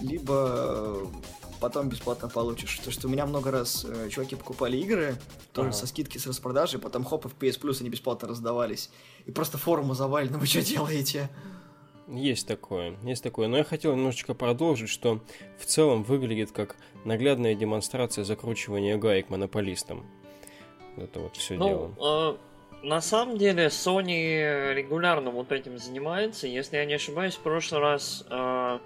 либо 0.00 1.08
потом 1.60 1.88
бесплатно 1.88 2.28
получишь. 2.28 2.78
То, 2.78 2.90
что 2.90 3.08
у 3.08 3.10
меня 3.10 3.26
много 3.26 3.50
раз 3.50 3.84
э, 3.84 4.08
чуваки 4.10 4.36
покупали 4.36 4.76
игры, 4.76 5.16
тоже 5.52 5.68
Ага. 5.68 5.76
со 5.78 5.86
скидки, 5.86 6.18
с 6.18 6.26
распродажи, 6.26 6.78
потом 6.78 7.04
хоп, 7.04 7.26
и 7.26 7.28
в 7.28 7.36
PS 7.36 7.60
Plus 7.60 7.80
они 7.80 7.90
бесплатно 7.90 8.28
раздавались. 8.28 8.90
И 9.26 9.30
просто 9.30 9.58
форумы 9.58 9.94
завалены, 9.94 10.38
вы 10.38 10.46
что 10.46 10.62
делаете? 10.62 11.28
Есть 12.08 12.46
такое, 12.46 12.96
есть 13.02 13.22
такое. 13.22 13.48
Но 13.48 13.56
я 13.56 13.64
хотел 13.64 13.94
немножечко 13.96 14.32
продолжить, 14.34 14.88
что 14.88 15.20
в 15.58 15.66
целом 15.66 16.04
выглядит 16.04 16.52
как 16.52 16.76
наглядная 17.04 17.54
демонстрация 17.54 18.24
закручивания 18.24 18.96
гаек 18.96 19.28
монополистам. 19.28 20.06
Это 20.96 21.20
вот 21.20 21.36
все 21.36 21.56
дело. 21.56 21.92
Ну, 21.98 22.32
э, 22.32 22.36
на 22.86 23.00
самом 23.00 23.36
деле, 23.38 23.66
Sony 23.66 24.72
регулярно 24.74 25.30
вот 25.30 25.50
этим 25.50 25.78
занимается. 25.78 26.46
Если 26.46 26.76
я 26.76 26.84
не 26.84 26.94
ошибаюсь, 26.94 27.34
в 27.34 27.40
прошлый 27.40 27.80
раз 27.80 28.24
э, 28.30 28.78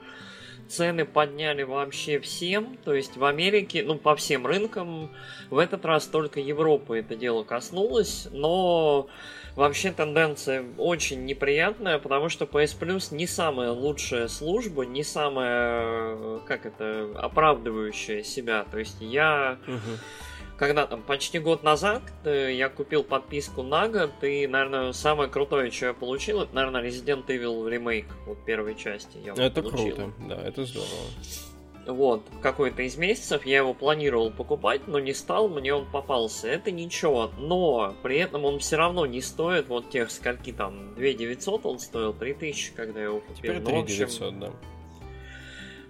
цены 0.70 1.04
подняли 1.04 1.62
вообще 1.62 2.18
всем, 2.20 2.78
то 2.84 2.94
есть 2.94 3.16
в 3.16 3.24
Америке, 3.24 3.82
ну, 3.84 3.96
по 3.96 4.14
всем 4.16 4.46
рынкам, 4.46 5.10
в 5.50 5.58
этот 5.58 5.84
раз 5.84 6.06
только 6.06 6.40
Европы 6.40 6.98
это 6.98 7.16
дело 7.16 7.42
коснулось, 7.42 8.28
но 8.30 9.08
вообще 9.56 9.92
тенденция 9.92 10.64
очень 10.78 11.24
неприятная, 11.24 11.98
потому 11.98 12.28
что 12.28 12.44
PS 12.44 12.78
Plus 12.78 13.14
не 13.14 13.26
самая 13.26 13.70
лучшая 13.70 14.28
служба, 14.28 14.84
не 14.84 15.02
самая, 15.02 16.38
как 16.40 16.66
это, 16.66 17.10
оправдывающая 17.16 18.22
себя, 18.22 18.64
то 18.70 18.78
есть 18.78 18.96
я... 19.00 19.58
Когда 20.56 20.86
там 20.86 21.00
почти 21.02 21.38
год 21.38 21.62
назад 21.62 22.02
э, 22.22 22.52
я 22.52 22.68
купил 22.68 23.02
подписку 23.02 23.62
на 23.62 23.88
год, 23.88 24.10
и, 24.20 24.46
наверное, 24.46 24.92
самое 24.92 25.30
крутое, 25.30 25.70
что 25.70 25.86
я 25.86 25.94
получил, 25.94 26.42
это, 26.42 26.54
наверное, 26.54 26.82
Resident 26.82 27.24
Evil 27.28 27.66
ремейк 27.66 28.04
вот 28.26 28.44
первой 28.44 28.74
части. 28.74 29.16
Я 29.24 29.32
Это 29.32 29.62
получил. 29.62 29.96
круто, 29.96 30.12
да, 30.28 30.36
это 30.46 30.66
здорово. 30.66 30.90
Вот, 31.86 32.22
какой-то 32.42 32.82
из 32.82 32.96
месяцев 32.96 33.46
я 33.46 33.58
его 33.58 33.74
планировал 33.74 34.30
покупать, 34.30 34.82
но 34.86 35.00
не 35.00 35.14
стал, 35.14 35.48
мне 35.48 35.74
он 35.74 35.86
попался. 35.90 36.48
Это 36.48 36.70
ничего, 36.70 37.30
но 37.38 37.94
при 38.02 38.18
этом 38.18 38.44
он 38.44 38.58
все 38.58 38.76
равно 38.76 39.06
не 39.06 39.20
стоит 39.20 39.68
вот 39.68 39.90
тех 39.90 40.10
скольки 40.10 40.52
там, 40.52 40.94
2 40.94 41.12
900 41.12 41.66
он 41.66 41.78
стоил, 41.78 42.12
3000, 42.12 42.72
когда 42.74 43.00
я 43.00 43.06
его 43.06 43.20
купил. 43.20 43.36
Теперь 43.36 43.56
Ну, 43.56 43.60
в 43.60 43.64
3 43.64 43.76
общем, 43.80 43.96
900, 43.96 44.38
да. 44.38 44.52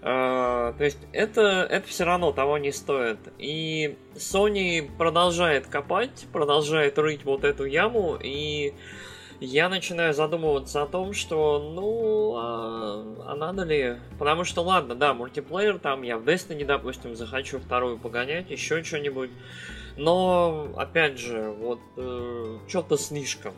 а, 0.03 0.73
то 0.75 0.85
есть 0.85 0.99
это, 1.13 1.67
это 1.69 1.87
все 1.89 2.05
равно 2.05 2.33
того 2.33 2.57
не 2.59 2.73
стоит. 2.73 3.19
И 3.39 3.99
Sony 4.15 4.89
продолжает 4.97 5.67
копать, 5.67 6.27
продолжает 6.33 6.99
рыть 6.99 7.25
вот 7.25 7.45
эту 7.45 7.65
яму, 7.65 8.17
и 8.23 8.75
я 9.41 9.69
начинаю 9.69 10.13
задумываться 10.13 10.83
о 10.83 10.87
том, 10.87 11.13
что, 11.13 11.73
ну, 11.75 12.35
а, 12.37 13.33
а 13.33 13.35
надо 13.37 13.65
ли? 13.65 13.99
Потому 14.19 14.45
что, 14.45 14.63
ладно, 14.63 14.95
да, 14.95 15.15
мультиплеер, 15.15 15.79
там 15.79 16.03
я 16.03 16.19
в 16.19 16.23
Destiny, 16.23 16.65
допустим, 16.65 17.17
захочу 17.17 17.59
вторую 17.59 17.99
погонять, 17.99 18.51
еще 18.51 18.85
что-нибудь. 18.85 19.31
Но, 19.97 20.69
опять 20.77 21.19
же, 21.19 21.51
вот, 21.51 21.81
что-то 22.69 22.97
слишком. 22.97 23.55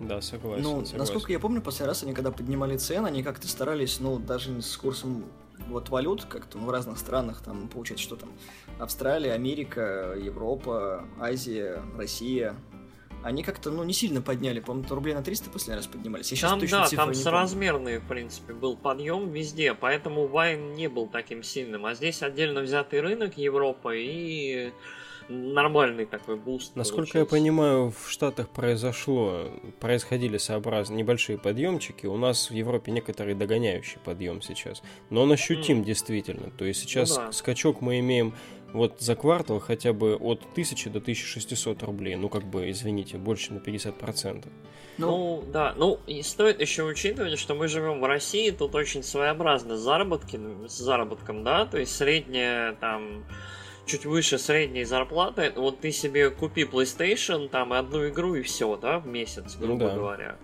Да, 0.00 0.20
согласен. 0.20 0.62
Ну, 0.62 0.70
согласен. 0.70 0.98
насколько 0.98 1.32
я 1.32 1.38
помню, 1.38 1.60
последний 1.60 1.88
раз 1.88 2.02
они 2.02 2.12
когда 2.12 2.32
поднимали 2.32 2.76
цены, 2.76 3.06
они 3.06 3.22
как-то 3.22 3.46
старались, 3.46 4.00
ну, 4.00 4.18
даже 4.18 4.60
с 4.60 4.76
курсом 4.76 5.24
вот 5.68 5.90
валют, 5.90 6.24
как-то 6.24 6.58
ну, 6.58 6.66
в 6.66 6.70
разных 6.70 6.98
странах, 6.98 7.42
там, 7.42 7.68
получается, 7.68 8.04
что 8.04 8.16
там, 8.16 8.30
Австралия, 8.78 9.32
Америка, 9.32 10.16
Европа, 10.18 11.04
Азия, 11.20 11.82
Россия, 11.96 12.56
они 13.22 13.42
как-то, 13.42 13.70
ну, 13.70 13.84
не 13.84 13.92
сильно 13.92 14.20
подняли, 14.20 14.60
по-моему, 14.60 14.88
рублей 14.94 15.14
на 15.14 15.22
300 15.22 15.50
последний 15.50 15.76
раз 15.76 15.86
поднимались. 15.86 16.32
Я 16.32 16.48
Там, 16.48 16.60
точно 16.60 16.86
да, 16.90 16.96
там 16.96 17.14
соразмерный, 17.14 17.98
в 17.98 18.06
принципе, 18.06 18.52
был 18.52 18.76
подъем 18.76 19.30
везде, 19.30 19.74
поэтому 19.74 20.26
whine 20.26 20.74
не 20.74 20.88
был 20.88 21.06
таким 21.06 21.42
сильным. 21.42 21.86
А 21.86 21.94
здесь 21.94 22.22
отдельно 22.22 22.60
взятый 22.60 23.00
рынок 23.00 23.36
Европа 23.36 23.94
и 23.94 24.72
нормальный 25.28 26.04
такой 26.06 26.36
boost. 26.36 26.76
Насколько 26.76 27.18
я 27.18 27.24
получился. 27.24 27.30
понимаю, 27.30 27.90
в 27.90 28.10
Штатах 28.10 28.48
произошло, 28.50 29.48
происходили 29.80 30.36
сообразно 30.36 30.94
небольшие 30.94 31.38
подъемчики. 31.38 32.06
У 32.06 32.16
нас 32.16 32.50
в 32.50 32.54
Европе 32.54 32.92
некоторый 32.92 33.34
догоняющий 33.34 33.98
подъем 34.04 34.42
сейчас. 34.42 34.82
Но 35.10 35.22
он 35.22 35.32
ощутим 35.32 35.78
М. 35.78 35.84
действительно. 35.84 36.50
То 36.50 36.64
есть 36.64 36.80
сейчас 36.80 37.16
да. 37.16 37.32
скачок 37.32 37.80
мы 37.80 38.00
имеем 38.00 38.34
вот 38.72 39.00
за 39.00 39.16
квартал 39.16 39.60
хотя 39.60 39.92
бы 39.92 40.16
от 40.16 40.42
1000 40.52 40.90
до 40.90 40.98
1600 40.98 41.82
рублей. 41.82 42.16
Ну, 42.16 42.28
как 42.28 42.44
бы, 42.44 42.70
извините, 42.70 43.18
больше 43.18 43.52
на 43.52 43.58
50%. 43.58 44.46
Ну, 44.98 45.06
Ну, 45.06 45.44
да, 45.52 45.74
ну 45.76 45.98
и 46.06 46.22
стоит 46.22 46.60
еще 46.60 46.84
учитывать, 46.84 47.38
что 47.38 47.54
мы 47.54 47.68
живем 47.68 48.00
в 48.00 48.04
России, 48.04 48.50
тут 48.50 48.74
очень 48.74 49.02
своеобразно 49.02 49.76
заработки, 49.76 50.38
с 50.68 50.76
заработком, 50.78 51.44
да, 51.44 51.66
то 51.66 51.78
есть 51.78 51.94
средняя 51.96 52.74
там 52.74 53.24
чуть 53.86 54.06
выше 54.06 54.38
средней 54.38 54.84
зарплаты, 54.84 55.52
вот 55.56 55.80
ты 55.80 55.92
себе 55.92 56.30
купи 56.30 56.62
PlayStation, 56.64 57.48
там 57.48 57.74
и 57.74 57.76
одну 57.76 58.08
игру 58.08 58.34
и 58.34 58.42
все, 58.42 58.76
да, 58.76 58.98
в 58.98 59.06
месяц, 59.06 59.56
Ну 59.58 59.66
грубо 59.66 59.88
да. 59.88 59.94
говоря. 59.94 60.36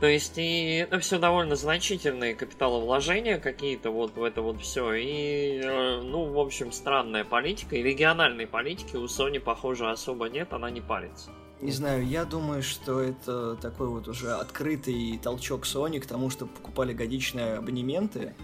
То 0.00 0.06
есть 0.06 0.36
и 0.36 0.74
это 0.74 0.98
все 0.98 1.18
довольно 1.18 1.56
значительные 1.56 2.34
капиталовложения 2.34 3.38
какие-то 3.38 3.90
вот 3.90 4.14
в 4.16 4.22
это 4.22 4.42
вот 4.42 4.60
все. 4.60 4.92
И, 4.92 5.58
э, 5.64 6.02
ну, 6.02 6.24
в 6.32 6.38
общем, 6.38 6.70
странная 6.70 7.24
политика. 7.24 7.76
И 7.76 7.82
региональной 7.82 8.46
политики 8.46 8.94
у 8.96 9.06
Sony, 9.06 9.40
похоже, 9.40 9.88
особо 9.90 10.28
нет, 10.28 10.52
она 10.52 10.70
не 10.70 10.82
парится. 10.82 11.30
не 11.62 11.72
знаю, 11.72 12.06
я 12.06 12.26
думаю, 12.26 12.62
что 12.62 13.00
это 13.00 13.56
такой 13.56 13.86
вот 13.88 14.06
уже 14.06 14.32
открытый 14.32 15.18
толчок 15.22 15.64
Sony 15.64 15.98
к 15.98 16.04
тому, 16.04 16.28
что 16.28 16.44
покупали 16.44 16.92
годичные 16.92 17.54
абонементы 17.54 18.34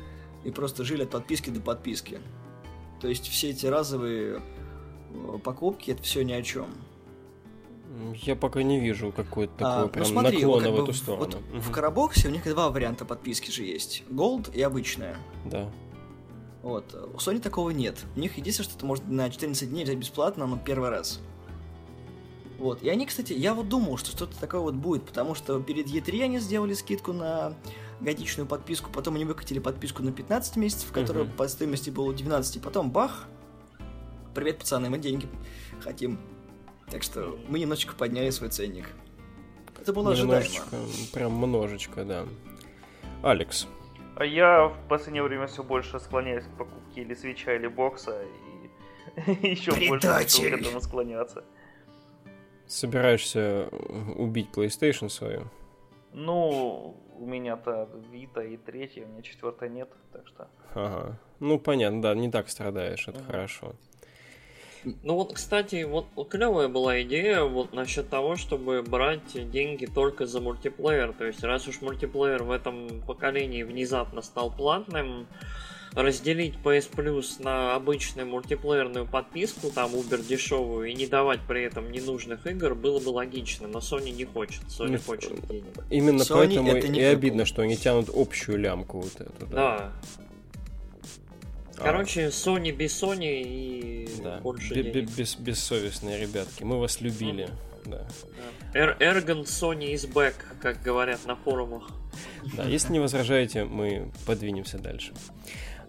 и 0.45 0.51
просто 0.51 0.85
жили 0.85 1.03
от 1.03 1.11
подписки 1.11 1.51
до 1.51 1.61
подписки. 1.61 2.19
То 3.03 3.09
есть 3.09 3.27
все 3.29 3.51
эти 3.51 3.67
разовые 3.67 4.41
э, 5.13 5.39
покупки, 5.45 5.91
это 5.91 6.03
все 6.03 6.23
ни 6.23 6.33
о 6.33 6.43
чем. 6.43 6.67
Я 8.15 8.37
пока 8.37 8.63
не 8.63 8.81
вижу 8.81 9.13
какой-то 9.13 9.53
такой 9.55 9.73
А, 9.75 9.83
ну 9.83 9.89
прям 9.89 10.05
смотри, 10.07 10.45
вот 10.45 10.63
наклона 10.63 10.65
как 10.77 10.81
в 10.81 10.83
эту 10.85 10.93
в- 10.93 10.97
сторону. 10.97 11.25
вот 11.25 11.35
в 11.35 11.65
Мгм. 11.67 11.73
Карабоксе 11.75 12.29
у 12.29 12.31
них 12.31 12.45
два 12.45 12.71
варианта 12.71 13.05
подписки 13.05 13.51
же 13.51 13.65
есть. 13.65 14.05
Gold 14.09 14.55
и 14.55 14.63
обычная. 14.63 15.17
Да. 15.45 15.71
Вот. 16.63 16.95
У 16.95 17.17
Sony 17.19 17.41
такого 17.41 17.71
нет. 17.71 18.05
У 18.17 18.21
них 18.21 18.39
единственное, 18.39 18.71
что 18.71 18.79
ты 18.79 18.87
можешь 18.87 19.05
на 19.09 19.29
14 19.29 19.69
дней 19.69 19.85
взять 19.85 19.99
бесплатно, 19.99 20.47
но 20.47 20.57
первый 20.57 20.91
раз. 20.91 21.21
Вот. 22.63 22.81
И 22.85 22.89
они, 22.89 23.07
кстати, 23.07 23.33
я 23.33 23.55
вот 23.55 23.69
думал, 23.69 23.97
что 23.97 24.13
что-то 24.13 24.39
такое 24.39 24.61
вот 24.61 24.75
будет, 24.75 25.05
потому 25.05 25.35
что 25.35 25.61
перед 25.61 25.87
E3 25.89 26.23
они 26.23 26.39
сделали 26.39 26.75
скидку 26.75 27.13
на 27.13 27.55
годичную 28.01 28.47
подписку, 28.47 28.89
потом 28.89 29.17
они 29.17 29.25
выкатили 29.25 29.59
подписку 29.59 30.05
на 30.05 30.13
15 30.13 30.55
месяцев, 30.55 30.93
которая 30.93 31.25
Мгм. 31.25 31.33
по 31.33 31.49
стоимости 31.49 31.91
была 31.91 32.13
12, 32.13 32.57
и 32.57 32.61
потом 32.61 32.93
бах! 32.93 33.27
Привет, 34.33 34.61
пацаны, 34.61 34.91
мы 34.91 34.99
деньги 34.99 35.27
хотим. 35.81 36.21
Так 36.89 37.03
что 37.03 37.37
мы 37.49 37.59
немножечко 37.59 37.97
подняли 37.97 38.31
свой 38.31 38.51
ценник. 38.51 38.87
Это 39.81 39.93
было 39.93 40.13
ожидаемо. 40.13 40.45
Немножечко, 40.45 40.77
прям 41.13 41.41
немножечко, 41.41 42.05
да. 42.05 42.27
Алекс, 43.25 43.67
А 44.15 44.25
я 44.25 44.69
в 44.69 44.89
последнее 44.89 45.25
время 45.25 45.49
все 45.49 45.65
больше 45.65 45.99
склоняюсь 45.99 46.45
к 46.45 46.57
покупке 46.59 47.01
или 47.01 47.15
свеча, 47.15 47.57
или 47.57 47.67
бокса, 47.67 48.23
и 49.27 49.49
еще 49.51 49.73
больше 49.89 50.07
к 50.07 50.45
этому 50.45 50.81
склоняться. 50.81 51.43
Собираешься 52.73 53.69
убить 54.17 54.49
PlayStation 54.55 55.09
свою? 55.09 55.45
Ну, 56.13 56.97
у 57.19 57.27
меня-то 57.27 57.89
Вита 58.11 58.43
и 58.43 58.57
третья, 58.57 59.05
у 59.05 59.09
меня 59.09 59.23
четвертая 59.23 59.69
нет, 59.69 59.89
так 60.13 60.27
что... 60.27 60.49
Ага. 60.75 61.19
Ну, 61.41 61.59
понятно, 61.59 62.03
да, 62.03 62.15
не 62.15 62.31
так 62.31 62.49
страдаешь, 62.49 63.09
это 63.09 63.19
Ага. 63.21 63.27
хорошо. 63.27 63.75
Ну 65.05 65.15
вот, 65.15 65.33
кстати, 65.35 65.85
вот 65.85 66.07
клевая 66.29 66.67
была 66.67 67.03
идея 67.03 67.43
вот 67.43 67.73
насчет 67.73 68.09
того, 68.09 68.35
чтобы 68.35 68.83
брать 68.83 69.51
деньги 69.51 69.87
только 69.87 70.27
за 70.27 70.41
мультиплеер. 70.41 71.13
То 71.13 71.25
есть, 71.25 71.45
раз 71.45 71.69
уж 71.69 71.81
мультиплеер 71.83 72.43
в 72.43 72.51
этом 72.51 73.01
поколении 73.07 73.63
внезапно 73.63 74.23
стал 74.23 74.51
платным, 74.51 75.29
разделить 75.95 76.55
PS 76.65 76.91
Plus 76.91 77.43
на 77.43 77.75
обычную 77.75 78.27
мультиплеерную 78.27 79.07
подписку, 79.07 79.71
там 79.71 79.95
Uber 79.95 80.27
дешевую, 80.27 80.91
и 80.91 80.95
не 80.95 81.07
давать 81.07 81.41
при 81.47 81.63
этом 81.65 81.91
ненужных 81.93 82.47
игр, 82.47 82.75
было 82.75 82.99
бы 83.01 83.11
логично. 83.11 83.69
Но 83.69 83.79
Sony 83.81 84.11
не 84.11 84.25
хочет. 84.25 84.63
Sony 84.65 84.93
Ну, 84.93 84.99
хочет 84.99 85.47
денег. 85.49 85.65
Именно 85.91 86.23
Sony 86.23 86.35
поэтому 86.35 86.73
это 86.73 86.89
не 86.89 87.01
и 87.01 87.03
Apple. 87.03 87.13
обидно, 87.13 87.45
что 87.45 87.63
они 87.63 87.77
тянут 87.77 88.09
общую 88.15 88.59
лямку 88.59 89.01
вот 89.01 89.21
эту. 89.21 89.47
Да. 89.47 89.47
Да. 89.47 89.93
А, 91.79 91.83
Короче, 91.85 92.27
Sony 92.29 92.71
без 92.71 93.03
Sony 93.03 93.43
и 93.43 94.09
да. 94.23 94.39
больше 94.39 94.75
денег. 94.75 95.11
бес- 95.11 95.37
бессовестные 95.39 96.19
ребятки. 96.21 96.63
Мы 96.63 96.79
вас 96.79 97.01
любили. 97.01 97.49
Да. 97.85 98.07
Да. 98.73 98.79
Эр- 98.79 98.97
Эргон 99.01 99.41
Sony 99.43 99.93
is 99.93 100.11
back, 100.11 100.35
как 100.61 100.81
говорят 100.83 101.27
на 101.27 101.35
форумах. 101.35 101.91
Да, 102.57 102.65
если 102.65 102.93
не 102.93 103.01
возражаете, 103.01 103.65
мы 103.65 104.11
подвинемся 104.27 104.79
дальше. 104.79 105.13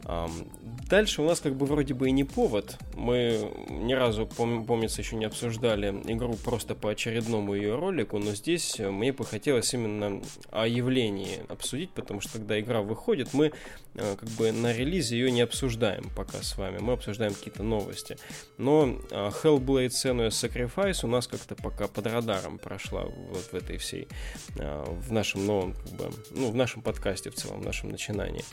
Дальше 0.06 1.22
у 1.22 1.26
нас 1.26 1.40
как 1.40 1.56
бы 1.56 1.66
вроде 1.66 1.94
бы 1.94 2.10
и 2.10 2.12
не 2.12 2.24
повод. 2.24 2.78
Мы 2.96 3.50
ни 3.70 3.94
разу, 3.94 4.24
пом- 4.24 4.66
помнится, 4.66 5.02
еще 5.02 5.16
не 5.16 5.26
обсуждали 5.26 5.90
игру 6.06 6.36
просто 6.36 6.76
по 6.76 6.92
очередному 6.92 7.56
ее 7.56 7.76
ролику, 7.76 8.20
но 8.20 8.36
здесь 8.36 8.80
э, 8.80 8.92
мне 8.92 9.14
бы 9.14 9.26
хотелось 9.26 9.74
именно 9.74 10.22
о 10.52 10.68
явлении 10.68 11.40
обсудить, 11.50 11.92
потому 11.92 12.20
что 12.20 12.34
когда 12.34 12.60
игра 12.60 12.82
выходит, 12.82 13.34
мы 13.34 13.54
э, 13.96 14.16
как 14.20 14.30
бы 14.32 14.52
на 14.52 14.74
релизе 14.74 15.18
ее 15.18 15.32
не 15.32 15.42
обсуждаем 15.42 16.10
пока 16.16 16.42
с 16.42 16.58
вами, 16.58 16.80
мы 16.80 16.94
обсуждаем 16.94 17.34
какие-то 17.34 17.64
новости. 17.64 18.18
Но 18.58 19.00
э, 19.10 19.32
Hellblade 19.44 19.88
Senua's 19.88 20.30
Sacrifice 20.30 21.06
у 21.06 21.08
нас 21.08 21.28
как-то 21.28 21.56
пока 21.56 21.88
под 21.88 22.08
радаром 22.08 22.60
прошла 22.60 23.04
вот 23.06 23.50
в 23.52 23.54
этой 23.54 23.78
всей, 23.78 24.08
в 24.56 25.12
нашем 25.12 25.46
новом, 25.46 25.74
как 25.74 25.92
бы, 25.94 26.12
ну, 26.32 26.52
в 26.52 26.56
нашем 26.56 26.82
подкасте 26.82 27.30
в 27.30 27.36
целом, 27.36 27.62
в 27.62 27.66
нашем 27.66 27.90
начинании. 27.90 28.44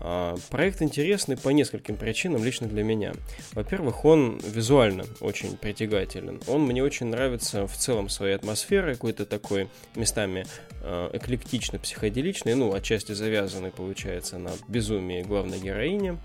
А, 0.00 0.36
Проект 0.50 0.82
интересный 0.90 1.36
по 1.36 1.50
нескольким 1.50 1.96
причинам 1.96 2.42
лично 2.42 2.66
для 2.66 2.82
меня. 2.82 3.12
Во-первых, 3.52 4.04
он 4.04 4.40
визуально 4.44 5.04
очень 5.20 5.56
притягателен. 5.56 6.40
Он 6.48 6.62
мне 6.62 6.82
очень 6.82 7.06
нравится 7.06 7.68
в 7.68 7.76
целом 7.76 8.08
своей 8.08 8.34
атмосферой, 8.34 8.94
какой-то 8.94 9.24
такой 9.24 9.68
местами 9.94 10.44
э, 10.82 11.10
эклектично-психоделичный, 11.12 12.56
ну, 12.56 12.74
отчасти 12.74 13.12
завязанный, 13.12 13.70
получается, 13.70 14.38
на 14.38 14.50
безумии 14.66 15.22
главной 15.22 15.60
героини. 15.60 16.18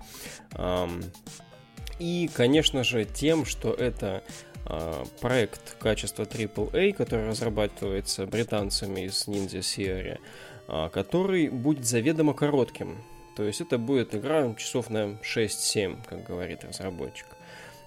И, 2.00 2.28
конечно 2.34 2.84
же, 2.84 3.04
тем, 3.04 3.46
что 3.46 3.72
это 3.72 4.22
а, 4.66 5.04
проект 5.20 5.76
качества 5.78 6.24
AAA, 6.24 6.92
который 6.92 7.28
разрабатывается 7.28 8.26
британцами 8.26 9.02
из 9.02 9.28
Ninja 9.28 9.60
Theory, 9.60 10.18
а, 10.66 10.88
который 10.88 11.48
будет 11.48 11.86
заведомо 11.86 12.34
коротким. 12.34 12.98
То 13.36 13.44
есть 13.44 13.60
это 13.60 13.76
будет 13.76 14.14
игра 14.14 14.54
часов 14.54 14.88
на 14.88 15.18
6-7, 15.22 15.98
как 16.08 16.24
говорит 16.24 16.64
разработчик. 16.64 17.26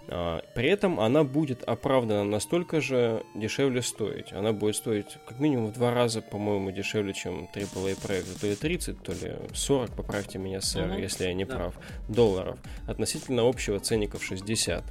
А, 0.07 0.43
при 0.53 0.69
этом 0.69 0.99
она 0.99 1.23
будет 1.23 1.63
оправдана 1.63 2.23
настолько 2.23 2.81
же 2.81 3.23
дешевле 3.35 3.81
стоить. 3.81 4.31
Она 4.31 4.53
будет 4.53 4.75
стоить 4.75 5.17
как 5.27 5.39
минимум 5.39 5.67
в 5.67 5.73
два 5.73 5.91
раза, 5.91 6.21
по-моему, 6.21 6.71
дешевле, 6.71 7.13
чем 7.13 7.49
AAA 7.53 7.99
проект. 8.01 8.39
То 8.39 8.47
ли 8.47 8.55
30, 8.55 9.01
то 9.01 9.11
ли 9.11 9.35
40, 9.53 9.91
поправьте 9.95 10.37
меня, 10.37 10.61
сэр, 10.61 10.87
mm-hmm. 10.87 11.01
если 11.01 11.25
я 11.25 11.33
не 11.33 11.45
да. 11.45 11.55
прав, 11.55 11.73
долларов. 12.07 12.59
Относительно 12.87 13.47
общего 13.47 13.79
ценника 13.79 14.19
в 14.19 14.23
60. 14.23 14.83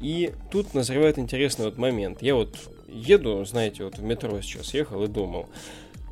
И 0.00 0.32
тут 0.50 0.74
назревает 0.74 1.18
интересный 1.18 1.66
вот 1.66 1.78
момент. 1.78 2.22
Я 2.22 2.34
вот 2.34 2.56
еду, 2.88 3.44
знаете, 3.44 3.84
вот 3.84 3.98
в 3.98 4.02
метро 4.02 4.40
сейчас 4.40 4.74
ехал 4.74 5.02
и 5.04 5.08
думал, 5.08 5.48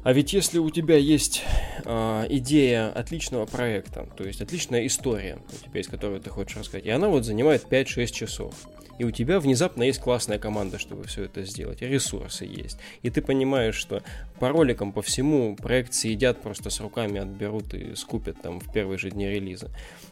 а 0.02 0.12
ведь 0.12 0.32
если 0.32 0.58
у 0.58 0.70
тебя 0.70 0.96
есть 0.96 1.42
э, 1.84 2.26
идея 2.30 2.90
отличного 2.90 3.46
проекта, 3.46 4.08
то 4.16 4.24
есть 4.24 4.40
отличная 4.40 4.86
история 4.86 5.38
у 5.52 5.64
тебя, 5.68 5.80
из 5.80 5.88
которой 5.88 6.20
ты 6.20 6.30
хочешь 6.30 6.56
рассказать, 6.56 6.86
и 6.86 6.90
она 6.90 7.08
вот 7.08 7.24
занимает 7.24 7.64
5-6 7.70 8.06
часов, 8.12 8.54
и 8.98 9.04
у 9.04 9.10
тебя 9.10 9.40
внезапно 9.40 9.84
есть 9.84 10.00
классная 10.00 10.38
команда, 10.38 10.78
чтобы 10.78 11.04
все 11.04 11.24
это 11.24 11.44
сделать, 11.44 11.82
ресурсы 11.82 12.44
есть. 12.44 12.78
И 13.02 13.10
ты 13.10 13.22
понимаешь, 13.22 13.74
что 13.74 14.02
по 14.38 14.48
роликам, 14.50 14.92
по 14.92 15.02
всему 15.02 15.56
проект 15.56 15.94
съедят 15.94 16.40
просто 16.40 16.70
с 16.70 16.80
руками 16.80 17.20
отберут 17.20 17.74
и 17.74 17.94
скупят 17.94 18.40
там 18.42 18.60
в 18.60 18.72
первые 18.72 18.98
же 18.98 19.10
дни 19.10 19.28
релиза. 19.28 19.70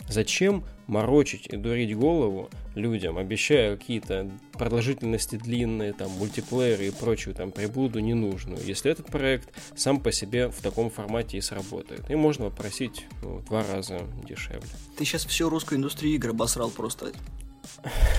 Зачем 0.09 0.65
морочить 0.91 1.47
и 1.47 1.57
дурить 1.57 1.97
голову 1.97 2.51
людям, 2.75 3.17
обещая 3.17 3.77
какие-то 3.77 4.31
продолжительности 4.53 5.37
длинные, 5.37 5.93
там, 5.93 6.11
мультиплееры 6.11 6.89
и 6.89 6.91
прочую 6.91 7.35
там 7.35 7.53
приблуду 7.53 8.01
ненужную, 8.01 8.61
если 8.63 8.91
этот 8.91 9.07
проект 9.07 9.49
сам 9.77 10.01
по 10.01 10.13
себе 10.13 10.49
в 10.49 10.61
таком 10.61 10.91
формате 10.91 11.39
и 11.39 11.41
сработает. 11.41 12.11
И 12.11 12.15
можно 12.15 12.51
попросить 12.51 13.07
ну, 13.23 13.39
в 13.39 13.45
два 13.47 13.65
раза 13.65 14.01
дешевле. 14.29 14.69
Ты 14.99 15.05
сейчас 15.05 15.25
всю 15.25 15.49
русскую 15.49 15.79
индустрию 15.79 16.17
игр 16.17 16.31
обосрал 16.31 16.71
просто. 16.71 17.13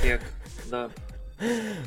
Кек 0.02 0.22
да. 0.72 0.90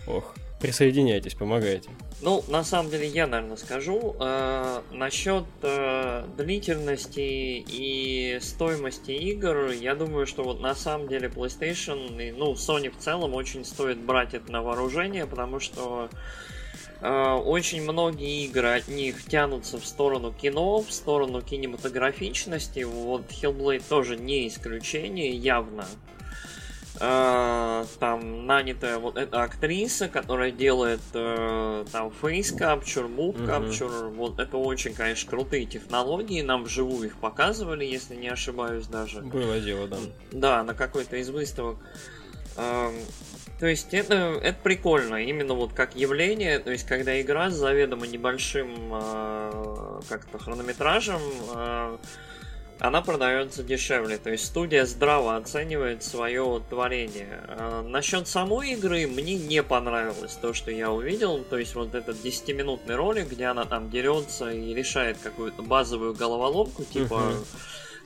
Ох, 0.06 0.34
присоединяйтесь, 0.60 1.34
помогайте. 1.34 1.90
Ну, 2.22 2.42
на 2.48 2.64
самом 2.64 2.90
деле, 2.90 3.06
я, 3.06 3.26
наверное, 3.26 3.56
скажу. 3.56 4.16
Э, 4.18 4.80
насчет 4.92 5.44
э, 5.62 6.24
длительности 6.38 7.64
и 7.68 8.38
стоимости 8.40 9.10
игр, 9.10 9.70
я 9.72 9.94
думаю, 9.94 10.26
что 10.26 10.42
вот 10.42 10.60
на 10.60 10.74
самом 10.74 11.08
деле 11.08 11.28
PlayStation 11.28 12.22
и, 12.22 12.32
ну, 12.32 12.54
Sony 12.54 12.90
в 12.90 12.96
целом 12.96 13.34
очень 13.34 13.64
стоит 13.64 13.98
брать 13.98 14.32
это 14.32 14.50
на 14.50 14.62
вооружение, 14.62 15.26
потому 15.26 15.60
что 15.60 16.08
э, 17.02 17.32
очень 17.32 17.82
многие 17.82 18.46
игры 18.46 18.68
от 18.68 18.88
них 18.88 19.22
тянутся 19.26 19.78
в 19.78 19.84
сторону 19.84 20.32
кино, 20.32 20.78
в 20.78 20.90
сторону 20.90 21.42
кинематографичности. 21.42 22.84
Вот 22.84 23.30
Hellblade 23.30 23.82
тоже 23.86 24.16
не 24.16 24.48
исключение, 24.48 25.30
явно. 25.30 25.86
Э, 27.00 27.84
там 27.98 28.46
нанятая 28.46 28.98
вот 28.98 29.16
эта 29.16 29.42
актриса, 29.42 30.08
которая 30.08 30.52
делает 30.52 31.00
э, 31.12 31.84
там 31.90 32.12
face 32.22 32.56
capture, 32.56 33.08
move 33.08 33.36
capture. 33.46 33.90
Mm-hmm. 33.90 34.14
Вот 34.14 34.38
это 34.38 34.56
очень, 34.56 34.94
конечно, 34.94 35.28
крутые 35.28 35.66
технологии. 35.66 36.40
Нам 36.42 36.64
вживую 36.64 37.08
их 37.08 37.16
показывали, 37.16 37.84
если 37.84 38.14
не 38.14 38.28
ошибаюсь 38.28 38.86
даже. 38.86 39.22
Было 39.22 39.58
дело, 39.60 39.88
да. 39.88 39.96
Да, 40.30 40.62
на 40.62 40.74
какой-то 40.74 41.16
из 41.16 41.30
выставок. 41.30 41.78
Э, 42.56 42.92
то 43.58 43.66
есть 43.66 43.94
это, 43.94 44.38
это 44.42 44.58
прикольно, 44.62 45.16
именно 45.16 45.54
вот 45.54 45.72
как 45.72 45.96
явление, 45.96 46.58
то 46.58 46.70
есть 46.70 46.86
когда 46.86 47.20
игра 47.20 47.50
с 47.50 47.54
заведомо 47.54 48.06
небольшим 48.06 48.68
э, 48.92 50.00
как-то 50.08 50.38
хронометражем 50.38 51.20
э, 51.54 51.96
она 52.80 53.02
продается 53.02 53.62
дешевле. 53.62 54.18
То 54.18 54.30
есть 54.30 54.46
студия 54.46 54.84
здраво 54.84 55.36
оценивает 55.36 56.02
свое 56.02 56.62
творение. 56.68 57.40
А 57.48 57.82
насчет 57.82 58.26
самой 58.26 58.72
игры 58.72 59.06
мне 59.06 59.36
не 59.36 59.62
понравилось 59.62 60.34
то, 60.34 60.52
что 60.52 60.70
я 60.70 60.90
увидел. 60.90 61.44
То 61.44 61.58
есть 61.58 61.74
вот 61.74 61.94
этот 61.94 62.16
10-минутный 62.24 62.96
ролик, 62.96 63.30
где 63.30 63.46
она 63.46 63.64
там 63.64 63.90
дерется 63.90 64.50
и 64.52 64.74
решает 64.74 65.18
какую-то 65.22 65.62
базовую 65.62 66.14
головоломку, 66.14 66.84
типа 66.84 67.14
uh-huh. 67.14 67.46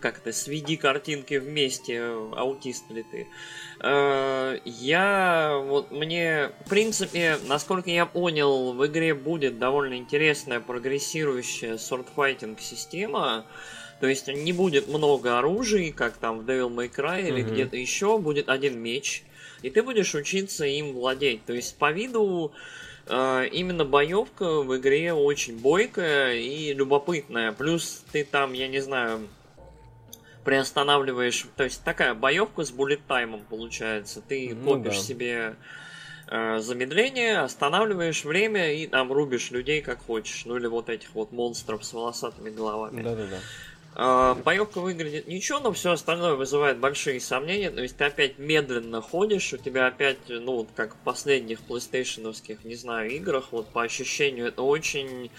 как 0.00 0.20
то 0.20 0.32
сведи 0.32 0.76
картинки 0.76 1.34
вместе, 1.34 2.02
аутист 2.36 2.90
ли 2.90 3.02
ты. 3.02 3.26
А, 3.80 4.60
я 4.64 5.60
вот 5.64 5.90
мне, 5.90 6.50
в 6.64 6.68
принципе, 6.68 7.38
насколько 7.46 7.90
я 7.90 8.06
понял, 8.06 8.74
в 8.74 8.86
игре 8.86 9.14
будет 9.14 9.58
довольно 9.58 9.94
интересная 9.94 10.60
прогрессирующая 10.60 11.78
сортфайтинг 11.78 12.60
система. 12.60 13.46
То 14.00 14.06
есть 14.06 14.28
не 14.28 14.52
будет 14.52 14.88
много 14.88 15.38
оружий, 15.38 15.92
как 15.92 16.14
там 16.14 16.40
в 16.40 16.48
Devil 16.48 16.74
May 16.74 16.90
Cry 16.90 17.26
или 17.26 17.42
mm-hmm. 17.42 17.52
где-то 17.52 17.76
еще, 17.76 18.18
будет 18.18 18.48
один 18.48 18.78
меч, 18.78 19.24
и 19.62 19.70
ты 19.70 19.82
будешь 19.82 20.14
учиться 20.14 20.64
им 20.64 20.92
владеть. 20.92 21.44
То 21.44 21.52
есть 21.52 21.76
по 21.76 21.90
виду 21.90 22.52
э, 23.06 23.48
именно 23.50 23.84
боевка 23.84 24.60
в 24.60 24.76
игре 24.76 25.12
очень 25.12 25.58
бойкая 25.58 26.36
и 26.36 26.72
любопытная. 26.74 27.52
Плюс 27.52 28.04
ты 28.12 28.24
там, 28.24 28.52
я 28.52 28.68
не 28.68 28.80
знаю, 28.80 29.26
приостанавливаешь, 30.44 31.46
то 31.56 31.64
есть 31.64 31.82
такая 31.84 32.14
боевка 32.14 32.64
с 32.64 32.70
буллет 32.70 33.04
таймом 33.06 33.42
получается. 33.50 34.22
Ты 34.26 34.54
ну, 34.54 34.76
копишь 34.76 34.96
да. 34.96 35.02
себе 35.02 35.56
э, 36.28 36.58
замедление, 36.60 37.40
останавливаешь 37.40 38.24
время 38.24 38.72
и 38.72 38.86
там 38.86 39.12
рубишь 39.12 39.50
людей 39.50 39.82
как 39.82 39.98
хочешь. 40.06 40.44
Ну 40.46 40.56
или 40.56 40.66
вот 40.66 40.88
этих 40.88 41.12
вот 41.14 41.32
монстров 41.32 41.84
с 41.84 41.92
волосатыми 41.92 42.50
головами. 42.50 43.02
Да-да-да. 43.02 43.38
А, 43.94 44.34
боевка 44.34 44.80
выглядит 44.80 45.26
ничего, 45.26 45.58
но 45.60 45.72
все 45.72 45.92
остальное 45.92 46.34
вызывает 46.34 46.78
большие 46.78 47.20
сомнения. 47.20 47.70
То 47.70 47.82
есть 47.82 47.96
ты 47.96 48.04
опять 48.04 48.38
медленно 48.38 49.00
ходишь, 49.00 49.52
у 49.52 49.56
тебя 49.56 49.86
опять, 49.86 50.18
ну, 50.28 50.56
вот 50.56 50.68
как 50.74 50.94
в 50.94 50.98
последних 50.98 51.60
PlayStation, 51.68 52.34
не 52.64 52.74
знаю, 52.74 53.10
играх, 53.10 53.48
вот 53.50 53.68
по 53.68 53.82
ощущению, 53.82 54.48
это 54.48 54.62
очень 54.62 55.30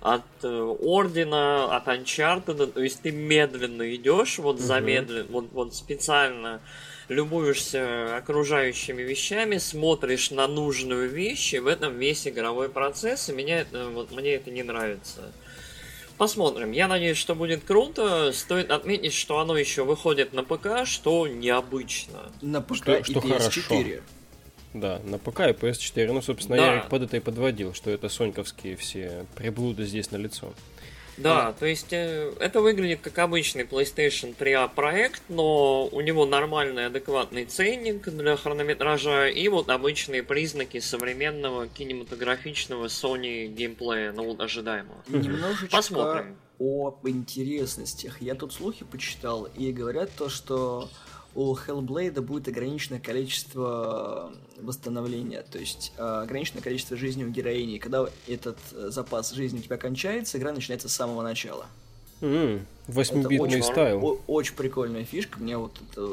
от 0.00 0.22
э, 0.42 0.48
Ордена, 0.48 1.76
от 1.76 1.88
Uncharted, 1.88 2.68
то 2.68 2.80
есть 2.80 3.02
ты 3.02 3.10
медленно 3.10 3.94
идешь, 3.94 4.38
вот 4.38 4.60
замедленно, 4.60 5.26
вот, 5.30 5.46
вот 5.52 5.74
специально 5.74 6.60
любуешься 7.08 8.16
окружающими 8.16 9.02
вещами, 9.02 9.56
смотришь 9.58 10.30
на 10.30 10.46
нужную 10.46 11.08
вещь, 11.08 11.54
и 11.54 11.58
в 11.58 11.66
этом 11.66 11.98
весь 11.98 12.28
игровой 12.28 12.68
процесс, 12.68 13.28
и 13.28 13.32
меня 13.32 13.60
это, 13.60 13.88
вот, 13.88 14.12
мне 14.12 14.34
это 14.34 14.50
не 14.50 14.62
нравится. 14.62 15.32
Посмотрим. 16.18 16.72
Я 16.72 16.88
надеюсь, 16.88 17.16
что 17.16 17.36
будет 17.36 17.62
круто. 17.62 18.32
Стоит 18.32 18.72
отметить, 18.72 19.14
что 19.14 19.38
оно 19.38 19.56
еще 19.56 19.84
выходит 19.84 20.32
на 20.32 20.42
ПК, 20.42 20.84
что 20.84 21.28
необычно. 21.28 22.32
На 22.42 22.60
ПК 22.60 22.76
что, 22.76 22.96
и 22.96 23.02
что 23.04 23.20
PS4. 23.20 23.28
Хорошо. 23.28 24.02
Да, 24.74 25.00
на 25.04 25.18
ПК 25.18 25.40
и 25.40 25.52
PS4. 25.52 26.12
Ну, 26.12 26.20
собственно, 26.20 26.58
да. 26.58 26.74
я 26.74 26.80
под 26.80 27.02
это 27.02 27.16
и 27.16 27.20
подводил, 27.20 27.72
что 27.72 27.90
это 27.90 28.08
соньковские 28.08 28.76
все 28.76 29.26
приблуды 29.36 29.84
здесь 29.86 30.10
на 30.10 30.16
лицо. 30.16 30.52
Да, 31.18 31.52
то 31.52 31.66
есть 31.66 31.92
э, 31.92 32.32
это 32.40 32.60
выглядит 32.60 33.00
как 33.02 33.18
обычный 33.18 33.64
PlayStation 33.64 34.34
3A 34.36 34.70
проект, 34.74 35.22
но 35.28 35.86
у 35.86 36.00
него 36.00 36.26
нормальный 36.26 36.86
адекватный 36.86 37.44
ценник 37.44 38.08
для 38.08 38.36
хронометража 38.36 39.28
и 39.28 39.48
вот 39.48 39.68
обычные 39.68 40.22
признаки 40.22 40.80
современного 40.80 41.66
кинематографичного 41.66 42.86
Sony 42.86 43.46
геймплея, 43.46 44.12
ну 44.12 44.24
вот 44.24 44.40
ожидаемого. 44.40 45.02
Немножечко 45.08 45.76
Посмотрим. 45.76 46.36
об 46.58 47.06
интересностях. 47.08 48.20
Я 48.22 48.34
тут 48.34 48.52
слухи 48.52 48.84
почитал, 48.84 49.44
и 49.56 49.72
говорят 49.72 50.10
то, 50.16 50.28
что 50.28 50.88
у 51.38 51.54
Hellblade 51.54 52.20
будет 52.20 52.48
ограниченное 52.48 52.98
количество 52.98 54.32
восстановления, 54.60 55.44
то 55.48 55.58
есть 55.58 55.92
э, 55.96 56.02
ограниченное 56.02 56.62
количество 56.62 56.96
жизни 56.96 57.22
у 57.22 57.28
героини. 57.28 57.76
И 57.76 57.78
когда 57.78 58.06
этот 58.26 58.58
э, 58.72 58.88
запас 58.90 59.30
жизни 59.32 59.60
у 59.60 59.62
тебя 59.62 59.76
кончается, 59.76 60.36
игра 60.36 60.52
начинается 60.52 60.88
с 60.88 60.92
самого 60.92 61.22
начала. 61.22 61.66
Mm, 62.22 62.62
восьмибитный 62.88 63.62
стайл. 63.62 64.04
О- 64.04 64.20
очень 64.26 64.56
прикольная 64.56 65.04
фишка, 65.04 65.38
мне 65.38 65.56
вот 65.56 65.78
это 65.92 66.10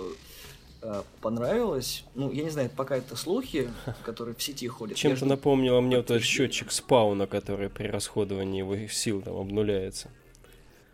э, 0.84 1.02
понравилось. 1.22 2.04
Ну, 2.14 2.32
я 2.32 2.44
не 2.44 2.52
знаю, 2.52 2.70
пока 2.70 2.96
это 2.96 3.16
слухи, 3.16 3.72
которые 4.06 4.36
в 4.36 4.44
сети 4.44 4.68
ходят. 4.68 4.96
Чем-то 4.96 5.26
напомнило 5.26 5.82
мне 5.82 5.98
вот 5.98 6.12
этот 6.12 6.24
счетчик 6.24 6.72
спауна, 6.72 7.26
который 7.26 7.70
при 7.70 7.88
расходовании 7.88 8.60
его 8.60 8.78
сил 8.90 9.24
там 9.24 9.38
обнуляется. 9.38 10.12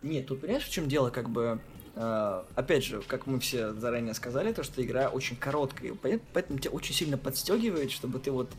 Нет, 0.00 0.26
тут 0.26 0.40
понимаешь, 0.40 0.64
в 0.64 0.70
чем 0.70 0.88
дело, 0.88 1.10
как 1.10 1.28
бы 1.28 1.60
опять 1.94 2.84
же, 2.84 3.02
как 3.06 3.26
мы 3.26 3.38
все 3.38 3.72
заранее 3.74 4.14
сказали, 4.14 4.52
то, 4.52 4.62
что 4.62 4.82
игра 4.82 5.08
очень 5.08 5.36
короткая, 5.36 5.94
поэтому 6.32 6.58
тебя 6.58 6.70
очень 6.70 6.94
сильно 6.94 7.18
подстегивает, 7.18 7.90
чтобы 7.90 8.18
ты 8.18 8.30
вот 8.30 8.50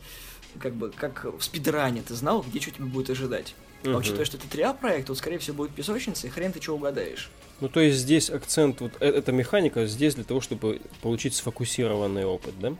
как 0.60 0.74
бы 0.74 0.90
как 0.90 1.24
в 1.24 1.42
спидране 1.42 2.02
ты 2.02 2.14
знал, 2.14 2.44
где 2.46 2.60
что 2.60 2.70
тебя 2.70 2.86
будет 2.86 3.10
ожидать. 3.10 3.54
А 3.84 3.96
учитывая, 3.96 4.24
что 4.24 4.38
это 4.38 4.48
триа-проект, 4.48 5.08
то, 5.08 5.14
скорее 5.14 5.38
всего, 5.38 5.58
будет 5.58 5.72
песочница, 5.72 6.26
и 6.26 6.30
хрен 6.30 6.52
ты 6.52 6.62
что 6.62 6.74
угадаешь. 6.74 7.30
Ну, 7.60 7.68
то 7.68 7.80
есть 7.80 7.98
здесь 7.98 8.30
акцент, 8.30 8.80
вот 8.80 8.92
э, 9.00 9.06
эта 9.06 9.30
механика 9.30 9.86
здесь 9.86 10.14
для 10.14 10.24
того, 10.24 10.40
чтобы 10.40 10.80
получить 11.02 11.34
сфокусированный 11.34 12.24
опыт, 12.24 12.58
да? 12.58 12.74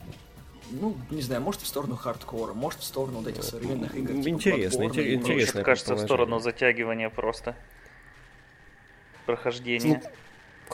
ну, 0.70 0.96
не 1.10 1.22
знаю, 1.22 1.42
может 1.42 1.60
в 1.60 1.66
сторону 1.66 1.96
хардкора, 1.96 2.54
может 2.54 2.80
в 2.80 2.84
сторону 2.84 3.18
вот 3.18 3.28
этих 3.28 3.42
современных 3.42 3.94
игр. 3.94 4.14
Типа 4.14 4.28
интересно, 4.28 4.82
интер- 4.84 5.14
интересно. 5.14 5.58
Мне 5.58 5.64
кажется, 5.64 5.94
в 5.94 6.00
сторону 6.00 6.40
затягивания 6.40 7.10
просто. 7.10 7.56
Прохождения. 9.26 10.02
Ну, 10.02 10.10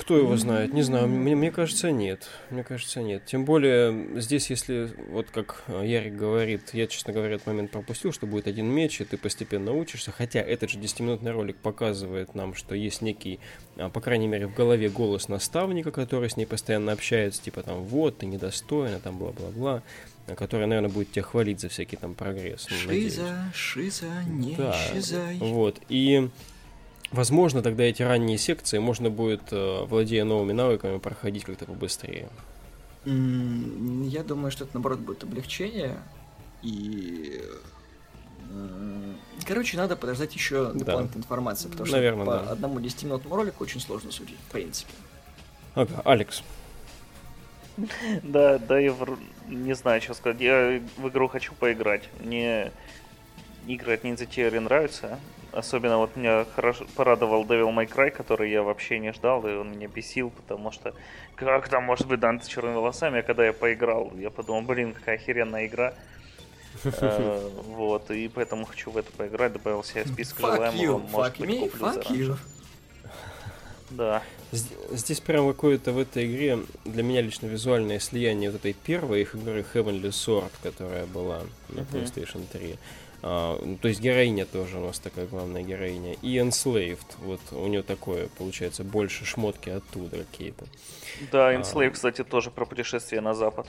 кто 0.01 0.17
его 0.17 0.37
знает? 0.37 0.73
Не 0.73 0.83
знаю. 0.83 1.07
Мне, 1.09 1.37
мне 1.37 1.51
кажется, 1.51 1.91
нет. 1.91 2.29
Мне 2.49 2.65
кажется, 2.65 3.03
нет. 3.03 3.27
Тем 3.27 3.45
более, 3.45 4.19
здесь, 4.21 4.49
если, 4.49 4.91
вот 5.11 5.31
как 5.31 5.63
Ярик 5.69 6.17
говорит, 6.17 6.71
я, 6.73 6.87
честно 6.87 7.13
говоря, 7.13 7.35
этот 7.35 7.47
момент 7.47 7.71
пропустил, 7.71 8.13
что 8.13 8.27
будет 8.27 8.47
один 8.47 8.67
меч, 8.67 9.01
и 9.01 9.05
ты 9.05 9.19
постепенно 9.19 9.73
учишься. 9.73 10.11
Хотя 10.11 10.41
этот 10.41 10.71
же 10.71 10.79
10-минутный 10.79 11.33
ролик 11.33 11.57
показывает 11.57 12.35
нам, 12.35 12.55
что 12.55 12.75
есть 12.75 13.03
некий, 13.03 13.41
а, 13.77 13.91
по 13.91 14.01
крайней 14.01 14.27
мере, 14.27 14.47
в 14.47 14.55
голове 14.55 14.89
голос 14.89 15.29
наставника, 15.29 15.91
который 15.91 16.31
с 16.31 16.37
ней 16.37 16.47
постоянно 16.47 16.93
общается, 16.93 17.43
типа 17.43 17.63
там, 17.63 17.85
вот, 17.85 18.19
ты 18.19 18.27
недостойна, 18.27 19.01
там, 19.01 19.19
бла-бла-бла 19.19 19.83
который, 20.37 20.67
наверное, 20.67 20.91
будет 20.91 21.11
тебя 21.11 21.23
хвалить 21.23 21.61
за 21.61 21.69
всякий 21.69 21.97
там 21.97 22.15
прогресс. 22.15 22.67
Шиза, 22.69 22.87
надеюсь. 22.87 23.21
шиза, 23.53 24.07
не 24.29 24.55
да, 24.55 24.73
исчезай. 24.73 25.39
Вот, 25.39 25.81
и 25.89 26.31
Возможно, 27.11 27.61
тогда 27.63 27.85
эти 27.85 28.03
ранние 28.03 28.39
секции 28.39 28.79
можно 28.79 29.11
будет, 29.11 29.53
э, 29.53 29.85
владея 29.85 30.25
новыми 30.25 30.53
навыками, 30.53 30.99
проходить 30.99 31.45
как-то 31.45 31.65
побыстрее. 31.65 32.29
Я 33.05 34.23
думаю, 34.23 34.51
что 34.51 34.65
это, 34.65 34.75
наоборот, 34.75 35.01
будет 35.01 35.25
облегчение. 35.25 35.99
И... 36.63 37.43
Короче, 39.47 39.77
надо 39.77 39.97
подождать 39.97 40.35
еще 40.35 40.73
дополнительной 40.73 41.09
да. 41.15 41.19
информации, 41.19 41.69
потому 41.69 41.87
что 41.87 41.97
Наверное, 41.97 42.27
по 42.27 42.33
да. 42.33 42.51
одному 42.51 42.79
10-минутному 42.81 43.37
ролику 43.37 43.65
очень 43.65 43.81
сложно 43.81 44.13
судить, 44.13 44.39
в 44.49 44.53
принципе. 44.53 44.93
Ага, 45.75 46.03
Алекс. 46.05 46.43
Да, 48.23 48.59
да, 48.59 48.79
я 48.79 48.95
не 49.49 49.75
знаю, 49.75 50.03
что 50.03 50.15
сказать. 50.15 50.41
Я 50.41 50.83
в 50.97 51.09
игру 51.09 51.29
хочу 51.29 51.55
поиграть. 51.55 52.09
Мне 52.21 52.73
игры 53.67 53.95
от 53.95 54.05
Ninja 54.05 54.29
Theory 54.29 54.61
нравятся. 54.61 55.19
Особенно 55.53 55.99
вот 55.99 56.15
меня 56.15 56.47
хорошо 56.55 56.87
порадовал 56.95 57.45
Devil 57.45 57.75
May 57.75 57.89
Cry, 57.89 58.11
который 58.11 58.51
я 58.51 58.63
вообще 58.63 59.01
не 59.01 59.13
ждал, 59.13 59.47
и 59.47 59.53
он 59.55 59.73
меня 59.73 59.89
бесил, 59.89 60.31
потому 60.31 60.71
что 60.71 60.95
как 61.35 61.69
там 61.69 61.85
может 61.85 62.07
быть 62.07 62.21
Данте 62.21 62.45
с 62.45 62.49
черными 62.49 62.75
волосами, 62.75 63.21
а 63.21 63.23
когда 63.23 63.47
я 63.47 63.53
поиграл, 63.53 64.13
я 64.17 64.31
подумал, 64.31 64.63
блин, 64.63 64.93
какая 64.93 65.17
охеренная 65.17 65.67
игра. 65.67 65.95
Э, 66.85 67.51
вот, 67.67 68.13
и 68.13 68.29
поэтому 68.29 68.65
хочу 68.65 68.93
в 68.93 68.97
это 68.97 69.11
поиграть, 69.11 69.53
добавил 69.53 69.83
себе 69.83 70.07
список 70.07 70.39
желаемого, 70.39 70.99
может 70.99 71.39
быть, 71.39 71.73
куплю 71.73 72.37
Да. 73.91 74.23
Здесь 74.53 75.21
прям 75.21 75.49
какое-то 75.49 75.93
в 75.93 75.99
этой 75.99 76.27
игре 76.27 76.61
для 76.85 77.03
меня 77.03 77.23
лично 77.23 77.47
визуальное 77.47 77.99
слияние 77.99 78.51
вот 78.51 78.61
этой 78.61 78.73
первой 78.73 79.23
их 79.23 79.35
игры 79.35 79.65
Heavenly 79.75 80.11
Sword, 80.11 80.53
которая 80.63 81.07
была 81.07 81.43
на 81.69 81.81
PlayStation 81.81 82.47
3. 82.51 82.79
А, 83.23 83.61
ну, 83.63 83.77
то 83.77 83.89
есть 83.89 84.01
героиня 84.01 84.47
тоже 84.47 84.79
у 84.79 84.87
нас 84.87 84.99
такая 84.99 85.27
главная 85.27 85.63
героиня. 85.63 86.15
И 86.23 86.37
Enslaved, 86.37 86.99
вот 87.19 87.41
у 87.53 87.67
нее 87.67 87.83
такое, 87.83 88.29
получается, 88.39 88.85
больше 88.85 89.25
шмотки 89.25 89.71
оттуда 89.71 90.19
какие-то. 90.19 90.65
Да, 91.31 91.55
Enslaved, 91.55 91.89
а... 91.89 91.91
кстати, 91.91 92.25
тоже 92.25 92.51
про 92.51 92.65
путешествие 92.65 93.21
на 93.21 93.35
запад. 93.35 93.67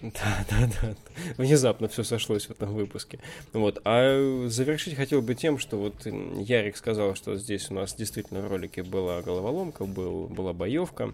Да, 0.20 0.44
да, 0.50 0.70
да. 0.80 0.94
Внезапно 1.36 1.88
все 1.88 2.04
сошлось 2.04 2.46
в 2.46 2.50
этом 2.50 2.74
выпуске. 2.74 3.18
Вот. 3.52 3.80
А 3.84 4.46
завершить 4.48 4.96
хотел 4.96 5.20
бы 5.20 5.34
тем, 5.34 5.58
что 5.58 5.76
вот 5.76 6.06
Ярик 6.06 6.76
сказал, 6.76 7.14
что 7.14 7.36
здесь 7.36 7.70
у 7.70 7.74
нас 7.74 7.94
действительно 7.94 8.40
в 8.40 8.50
ролике 8.50 8.82
была 8.82 9.20
головоломка, 9.20 9.84
был, 9.84 10.26
была 10.26 10.52
боевка. 10.52 11.12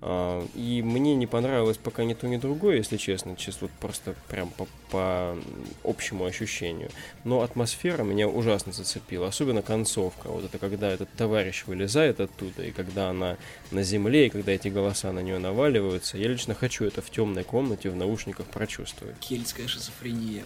А, 0.00 0.46
и 0.54 0.82
мне 0.82 1.14
не 1.14 1.26
понравилось 1.26 1.76
пока 1.76 2.04
ни 2.04 2.14
то, 2.14 2.26
ни 2.26 2.36
другое, 2.36 2.76
если 2.76 2.96
честно, 2.96 3.36
чисто 3.36 3.66
вот 3.66 3.70
просто 3.80 4.14
прям 4.28 4.48
по, 4.50 4.66
по 4.90 5.36
общему 5.84 6.24
ощущению. 6.24 6.90
Но 7.24 7.42
атмосфера 7.42 8.02
меня 8.02 8.28
ужасно 8.28 8.72
зацепила, 8.72 9.28
особенно 9.28 9.62
концовка. 9.62 10.28
Вот 10.28 10.44
это 10.44 10.58
когда 10.58 10.90
этот 10.90 11.10
товарищ 11.12 11.64
вылезает 11.66 12.20
оттуда, 12.20 12.64
и 12.64 12.70
когда 12.70 13.10
она 13.10 13.36
на 13.70 13.82
земле, 13.82 14.26
и 14.26 14.30
когда 14.30 14.52
эти 14.52 14.68
голоса 14.68 15.12
на 15.12 15.20
нее 15.20 15.38
наваливаются. 15.38 16.16
Я 16.16 16.28
лично 16.28 16.54
хочу 16.54 16.84
это 16.84 17.02
в 17.02 17.10
темной 17.10 17.44
комнате, 17.44 17.90
в 17.90 17.96
наушниках 17.96 18.21
прочувствовать. 18.30 19.18
Кельтская 19.20 19.68
шизофрения. 19.68 20.44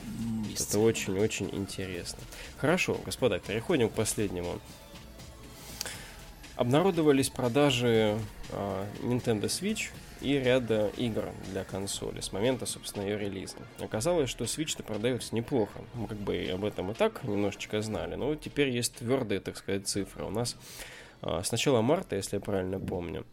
Это 0.59 0.79
очень-очень 0.79 1.51
интересно. 1.53 2.19
Хорошо, 2.57 3.01
господа, 3.05 3.39
переходим 3.39 3.89
к 3.89 3.93
последнему 3.93 4.61
обнародовались 6.57 7.29
продажи 7.29 8.19
э, 8.51 8.87
Nintendo 9.03 9.45
Switch 9.45 9.91
и 10.23 10.39
ряда 10.39 10.91
игр 10.97 11.29
для 11.51 11.65
консоли 11.65 12.21
с 12.21 12.33
момента, 12.33 12.65
собственно, 12.67 13.05
ее 13.05 13.19
релиза. 13.19 13.59
Оказалось, 13.79 14.31
что 14.31 14.45
Switch-то 14.45 14.83
продается 14.83 15.35
неплохо. 15.35 15.79
Мы 15.95 16.09
как 16.09 16.19
бы 16.19 16.49
об 16.53 16.65
этом 16.65 16.91
и 16.91 16.95
так 16.95 17.23
немножечко 17.25 17.83
знали, 17.83 18.15
но 18.15 18.29
вот 18.29 18.41
теперь 18.41 18.71
есть 18.71 18.95
твердые, 18.97 19.41
так 19.41 19.57
сказать, 19.57 19.87
цифры. 19.87 20.25
У 20.25 20.31
нас 20.31 20.57
э, 21.23 21.43
с 21.45 21.53
начала 21.53 21.83
марта, 21.83 22.17
если 22.17 22.37
я 22.37 22.41
правильно 22.41 22.81
помню, 22.81 23.27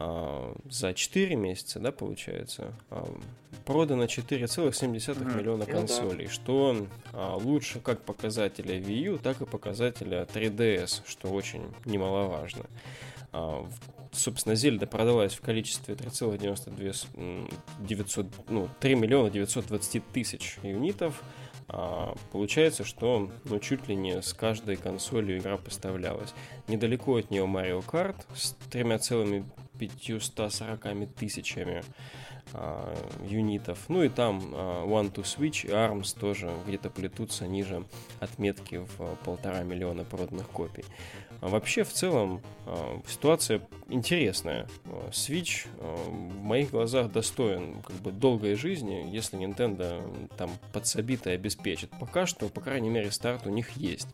за 0.00 0.94
4 0.94 1.36
месяца, 1.36 1.78
да, 1.78 1.92
получается, 1.92 2.72
а, 2.88 3.06
продано 3.66 4.04
4,7 4.04 4.80
mm-hmm. 4.80 5.36
миллиона 5.36 5.66
консолей, 5.66 6.24
ну, 6.24 6.28
да. 6.28 6.30
что 6.30 6.86
а, 7.12 7.36
лучше 7.36 7.80
как 7.80 8.02
показателя 8.02 8.78
Wii 8.78 9.12
U, 9.12 9.18
так 9.18 9.42
и 9.42 9.44
показателя 9.44 10.24
3DS, 10.24 11.02
что 11.06 11.28
очень 11.28 11.64
немаловажно. 11.84 12.64
Собственно, 14.12 14.56
Зельда 14.56 14.86
продалась 14.86 15.34
в 15.34 15.40
количестве 15.40 15.94
3,92 15.94 17.52
900, 17.80 18.26
ну, 18.48 18.68
3 18.80 18.94
миллиона 18.96 19.30
920 19.30 20.02
тысяч 20.12 20.58
юнитов, 20.62 21.22
а, 21.68 22.14
получается, 22.32 22.84
что 22.84 23.30
ну, 23.44 23.58
чуть 23.60 23.86
ли 23.86 23.94
не 23.94 24.22
с 24.22 24.32
каждой 24.32 24.76
консолью 24.76 25.38
игра 25.38 25.58
поставлялась. 25.58 26.34
Недалеко 26.66 27.16
от 27.16 27.30
нее 27.30 27.44
Mario 27.44 27.84
Kart 27.84 28.16
с 28.34 28.56
3,540 29.88 31.14
тысячами 31.14 31.82
а, 32.52 32.94
юнитов. 33.24 33.78
Ну 33.88 34.02
и 34.02 34.08
там 34.08 34.52
а, 34.54 34.84
One 34.84 35.12
to 35.12 35.22
Switch 35.22 35.66
и 35.66 35.70
ARMS 35.70 36.18
тоже 36.18 36.52
где-то 36.66 36.90
плетутся 36.90 37.46
ниже 37.46 37.84
отметки 38.20 38.76
в 38.76 39.00
а, 39.00 39.16
полтора 39.24 39.62
миллиона 39.62 40.04
проданных 40.04 40.48
копий. 40.48 40.84
А 41.40 41.48
вообще, 41.48 41.84
в 41.84 41.92
целом, 41.92 42.42
а, 42.66 43.00
ситуация 43.08 43.62
интересная. 43.88 44.68
А, 44.84 45.08
Switch 45.10 45.66
а, 45.78 45.96
в 45.96 46.42
моих 46.42 46.70
глазах 46.70 47.10
достоин 47.10 47.80
как 47.82 47.96
бы 47.96 48.12
долгой 48.12 48.54
жизни, 48.56 49.08
если 49.10 49.38
Nintendo 49.38 50.28
там 50.36 50.50
подсобит 50.72 51.26
и 51.26 51.30
обеспечит. 51.30 51.90
Пока 51.98 52.26
что, 52.26 52.48
по 52.48 52.60
крайней 52.60 52.90
мере, 52.90 53.10
старт 53.10 53.46
у 53.46 53.50
них 53.50 53.70
есть. 53.72 54.08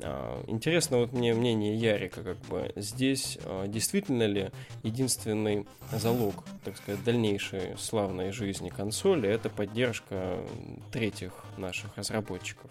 А, 0.00 0.42
интересно 0.46 0.98
вот 0.98 1.12
мне 1.12 1.34
мнение 1.34 1.76
Ярика, 1.76 2.22
как 2.22 2.38
бы 2.46 2.72
здесь 2.76 3.38
а, 3.44 3.66
действительно 3.66 4.24
ли 4.24 4.50
единственный 4.82 5.66
залог, 5.92 6.44
так 6.64 6.76
сказать, 6.76 7.04
дальнейшей 7.04 7.76
славной 7.78 8.32
жизни 8.32 8.68
консоли 8.68 9.28
это 9.28 9.50
поддержка 9.50 10.38
третьих 10.90 11.32
наших 11.56 11.96
разработчиков? 11.96 12.70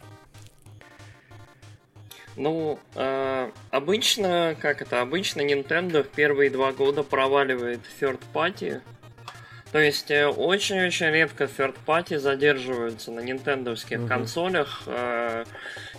Ну, 2.37 2.79
э, 2.95 3.51
обычно, 3.71 4.55
как 4.59 4.81
это, 4.81 5.01
обычно 5.01 5.41
Nintendo 5.41 6.03
в 6.03 6.07
первые 6.07 6.49
два 6.49 6.71
года 6.71 7.03
проваливает 7.03 7.81
third 7.99 8.21
party 8.33 8.81
то 9.71 9.79
есть 9.79 10.11
э, 10.11 10.27
очень-очень 10.27 11.07
редко 11.07 11.45
third 11.45 11.75
party 11.85 12.17
задерживаются 12.17 13.11
на 13.11 13.21
нинтендовских 13.21 13.99
mm-hmm. 13.99 14.07
консолях 14.07 14.83
э, 14.85 15.45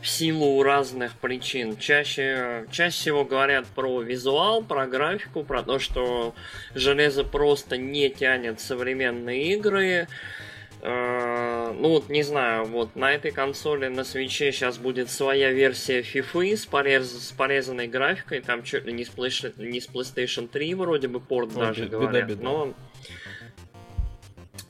в 0.01 0.07
силу 0.07 0.63
разных 0.63 1.15
причин. 1.15 1.77
Чаще, 1.79 2.67
чаще 2.71 2.95
всего 2.95 3.25
говорят 3.25 3.67
про 3.67 4.03
визуал, 4.03 4.63
про 4.63 4.87
графику, 4.87 5.43
про 5.43 5.63
то, 5.63 5.79
что 5.79 6.35
железо 6.75 7.25
просто 7.25 7.79
не 7.79 8.11
тянет 8.11 8.61
современные 8.61 9.55
игры. 9.55 10.07
Uh, 10.83 11.73
ну 11.79 11.91
вот 11.91 12.09
не 12.09 12.25
знаю, 12.25 12.65
вот 12.65 12.97
на 12.97 13.13
этой 13.13 13.31
консоли 13.31 13.87
на 13.87 14.03
свече 14.03 14.51
сейчас 14.51 14.79
будет 14.79 15.11
своя 15.11 15.53
версия 15.53 16.01
FIFA 16.01 16.57
с, 16.57 16.67
порез, 16.67 17.29
с 17.29 17.31
порезанной 17.31 17.87
графикой, 17.87 18.41
там 18.41 18.65
чуть 18.65 18.85
ли 18.85 18.93
не 18.93 19.05
с, 19.05 19.09
PlayStation, 19.09 19.53
не 19.65 19.81
с 19.81 19.87
PlayStation 19.89 20.49
3 20.49 20.75
вроде 20.75 21.07
бы 21.07 21.21
порт 21.21 21.51
О, 21.55 21.61
даже 21.61 21.85
беда, 21.85 21.99
говорят, 21.99 22.29
беда. 22.31 22.43
но 22.43 22.75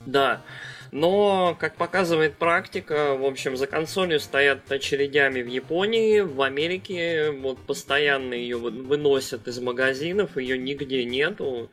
Да. 0.07 0.43
Но, 0.93 1.57
как 1.59 1.77
показывает 1.77 2.37
практика, 2.37 3.15
в 3.15 3.25
общем, 3.25 3.57
за 3.57 3.67
консолью 3.67 4.21
стоят 4.21 4.71
очередями 4.71 5.41
в 5.41 5.47
Японии, 5.47 6.21
в 6.21 6.43
Америке 6.43 7.31
вот 7.31 7.59
постоянно 7.61 8.35
ее 8.35 8.59
выносят 8.59 9.49
из 9.49 9.59
магазинов, 9.59 10.37
ее 10.37 10.59
нигде 10.59 11.07
нету. 11.07 11.71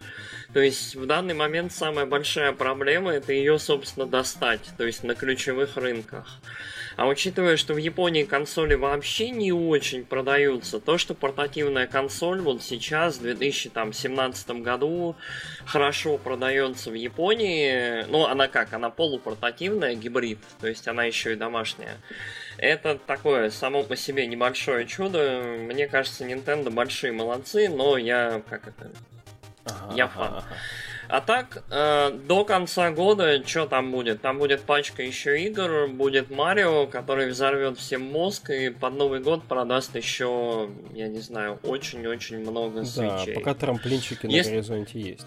То 0.53 0.61
есть 0.61 0.95
в 0.95 1.05
данный 1.05 1.33
момент 1.33 1.73
самая 1.73 2.05
большая 2.05 2.53
проблема 2.53 3.11
это 3.11 3.33
ее, 3.33 3.59
собственно, 3.59 4.05
достать, 4.05 4.71
то 4.77 4.85
есть 4.85 5.03
на 5.03 5.15
ключевых 5.15 5.75
рынках. 5.75 6.39
А 6.99 7.07
учитывая, 7.07 7.55
что 7.55 7.75
в 7.75 7.77
Японии 7.77 8.25
консоли 8.25 8.73
вообще 8.73 9.29
не 9.29 9.53
очень 9.53 10.03
продаются, 10.03 10.81
то, 10.81 10.97
что 10.97 11.13
портативная 11.13 11.87
консоль 11.87 12.41
вот 12.41 12.61
сейчас, 12.61 13.19
в 13.19 13.21
2017 13.21 14.49
году, 14.61 15.15
хорошо 15.65 16.17
продается 16.17 16.91
в 16.91 16.95
Японии, 16.95 18.03
ну, 18.09 18.25
она 18.25 18.49
как, 18.49 18.73
она 18.73 18.89
полупортативная, 18.89 19.95
гибрид, 19.95 20.39
то 20.59 20.67
есть 20.67 20.89
она 20.89 21.05
еще 21.05 21.31
и 21.31 21.35
домашняя. 21.37 21.95
Это 22.57 22.95
такое 23.07 23.49
само 23.49 23.83
по 23.83 23.95
себе 23.95 24.27
небольшое 24.27 24.85
чудо. 24.85 25.55
Мне 25.57 25.87
кажется, 25.87 26.25
Nintendo 26.25 26.69
большие 26.69 27.13
молодцы, 27.13 27.69
но 27.69 27.97
я 27.97 28.41
как 28.49 28.67
это... 28.67 28.91
Ага, 29.63 29.95
я 29.95 30.07
фан. 30.09 30.27
Ага. 30.27 30.43
А 31.09 31.21
так, 31.21 31.63
э, 31.71 32.11
до 32.11 32.45
конца 32.45 32.91
года, 32.91 33.43
что 33.43 33.65
там 33.65 33.91
будет? 33.91 34.21
Там 34.21 34.37
будет 34.37 34.61
пачка 34.61 35.01
еще 35.01 35.41
игр, 35.41 35.87
будет 35.87 36.29
Марио, 36.29 36.85
который 36.85 37.29
взорвет 37.29 37.79
всем 37.79 38.03
мозг 38.03 38.51
и 38.51 38.69
под 38.69 38.93
Новый 38.93 39.19
год 39.19 39.43
продаст 39.43 39.95
еще, 39.95 40.69
я 40.93 41.07
не 41.07 41.19
знаю, 41.19 41.59
очень-очень 41.63 42.37
много 42.37 42.85
свечей. 42.85 43.33
Да, 43.33 43.39
пока 43.39 43.55
трамплинчики 43.55 44.27
Если... 44.27 44.51
на 44.51 44.55
горизонте 44.57 44.99
есть. 44.99 45.25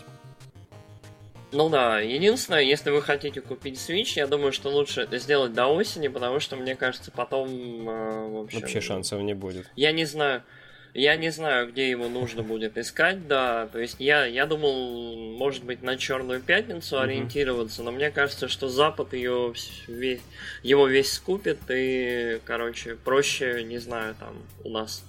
Ну 1.50 1.68
да, 1.68 1.98
единственное, 1.98 2.62
если 2.62 2.90
вы 2.90 3.02
хотите 3.02 3.40
купить 3.40 3.74
Switch, 3.74 4.12
я 4.14 4.28
думаю, 4.28 4.52
что 4.52 4.70
лучше 4.70 5.00
это 5.00 5.18
сделать 5.18 5.52
до 5.52 5.66
осени, 5.66 6.06
потому 6.06 6.38
что, 6.38 6.54
мне 6.54 6.76
кажется, 6.76 7.10
потом... 7.10 7.48
Э, 7.88 8.28
в 8.28 8.36
общем, 8.44 8.60
Вообще 8.60 8.80
шансов 8.80 9.20
не 9.20 9.34
будет. 9.34 9.66
Я 9.74 9.90
не 9.90 10.04
знаю. 10.04 10.44
Я 10.94 11.16
не 11.16 11.30
знаю, 11.30 11.70
где 11.70 11.88
его 11.88 12.08
нужно 12.08 12.42
будет 12.42 12.76
искать, 12.76 13.26
да. 13.26 13.66
То 13.68 13.78
есть 13.78 13.96
я, 13.98 14.26
я 14.26 14.44
думал, 14.44 15.36
может 15.38 15.64
быть, 15.64 15.82
на 15.82 15.96
Черную 15.96 16.40
пятницу 16.40 17.00
ориентироваться, 17.00 17.82
но 17.82 17.92
мне 17.92 18.10
кажется, 18.10 18.46
что 18.46 18.68
Запад 18.68 19.14
ее 19.14 19.54
весь, 19.88 20.22
его 20.62 20.86
весь 20.86 21.12
скупит, 21.12 21.58
и, 21.70 22.40
короче, 22.44 22.96
проще, 22.96 23.64
не 23.64 23.78
знаю, 23.78 24.14
там, 24.20 24.36
у 24.64 24.68
нас. 24.68 25.02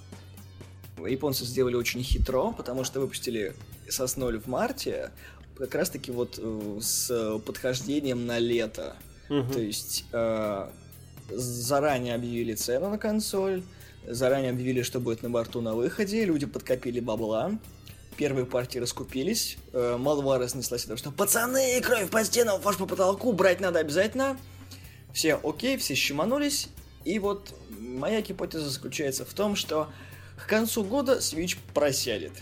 Японцы 1.06 1.43
сделали 1.43 1.76
очень 1.76 2.02
хитро, 2.02 2.54
потому 2.54 2.86
что 2.86 3.02
выпустили 3.02 3.54
Сос 3.89 4.15
в 4.15 4.48
марте, 4.48 5.12
как 5.58 5.76
раз-таки 5.76 6.12
вот 6.12 6.39
э, 6.41 6.80
с 6.82 7.39
подхождением 7.46 8.26
на 8.26 8.39
лето. 8.39 8.96
Mm-hmm. 9.30 9.54
То 9.54 9.60
есть 9.60 10.06
э, 10.13 10.69
заранее 11.30 12.15
объявили 12.15 12.54
цену 12.54 12.89
на 12.89 12.98
консоль, 12.98 13.63
Заранее 14.08 14.52
объявили, 14.52 14.82
что 14.82 15.00
будет 15.00 15.24
на 15.24 15.30
борту 15.30 15.62
на 15.62 15.76
выходе, 15.76 16.26
люди 16.26 16.46
подкопили 16.46 17.00
бабла, 17.00 17.58
первые 18.18 18.46
партии 18.46 18.80
раскупились, 18.80 19.58
э, 19.72 19.98
молва 19.98 20.38
разнеслась 20.38 20.84
того, 20.84 20.98
что 20.98 21.12
«Пацаны, 21.12 21.80
кровь 21.82 22.10
по 22.10 22.24
стенам, 22.24 22.60
ваш 22.62 22.78
по 22.78 22.86
потолку, 22.86 23.32
брать 23.34 23.60
надо 23.60 23.80
обязательно!» 23.80 24.38
Все 25.13 25.39
окей, 25.44 25.78
все 25.78 25.96
щеманулись, 25.96 26.70
и 27.06 27.20
вот 27.20 27.54
моя 27.80 28.22
гипотеза 28.22 28.70
заключается 28.70 29.26
в 29.26 29.34
том, 29.34 29.56
что 29.56 29.89
к 30.38 30.48
концу 30.48 30.84
года 30.84 31.20
Switch 31.20 31.58
просядет. 31.74 32.34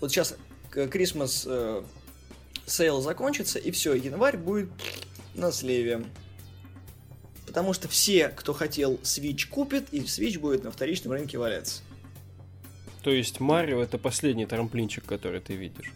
Вот 0.00 0.10
сейчас 0.10 0.36
Christmas 0.70 1.44
э, 1.46 1.82
sale 2.66 3.00
закончится, 3.00 3.58
и 3.58 3.70
все, 3.70 3.94
январь 3.94 4.36
будет 4.36 4.70
на 5.34 5.52
сливе. 5.52 6.04
Потому 7.50 7.72
что 7.72 7.88
все, 7.88 8.28
кто 8.28 8.52
хотел 8.52 8.94
Switch, 9.02 9.48
купит, 9.48 9.86
и 9.90 10.02
Switch 10.02 10.38
будет 10.38 10.62
на 10.62 10.70
вторичном 10.70 11.14
рынке 11.14 11.36
валяться. 11.36 11.82
То 13.02 13.10
есть 13.10 13.40
Марио 13.40 13.82
это 13.82 13.98
последний 13.98 14.46
трамплинчик, 14.46 15.04
который 15.04 15.40
ты 15.40 15.56
видишь? 15.56 15.92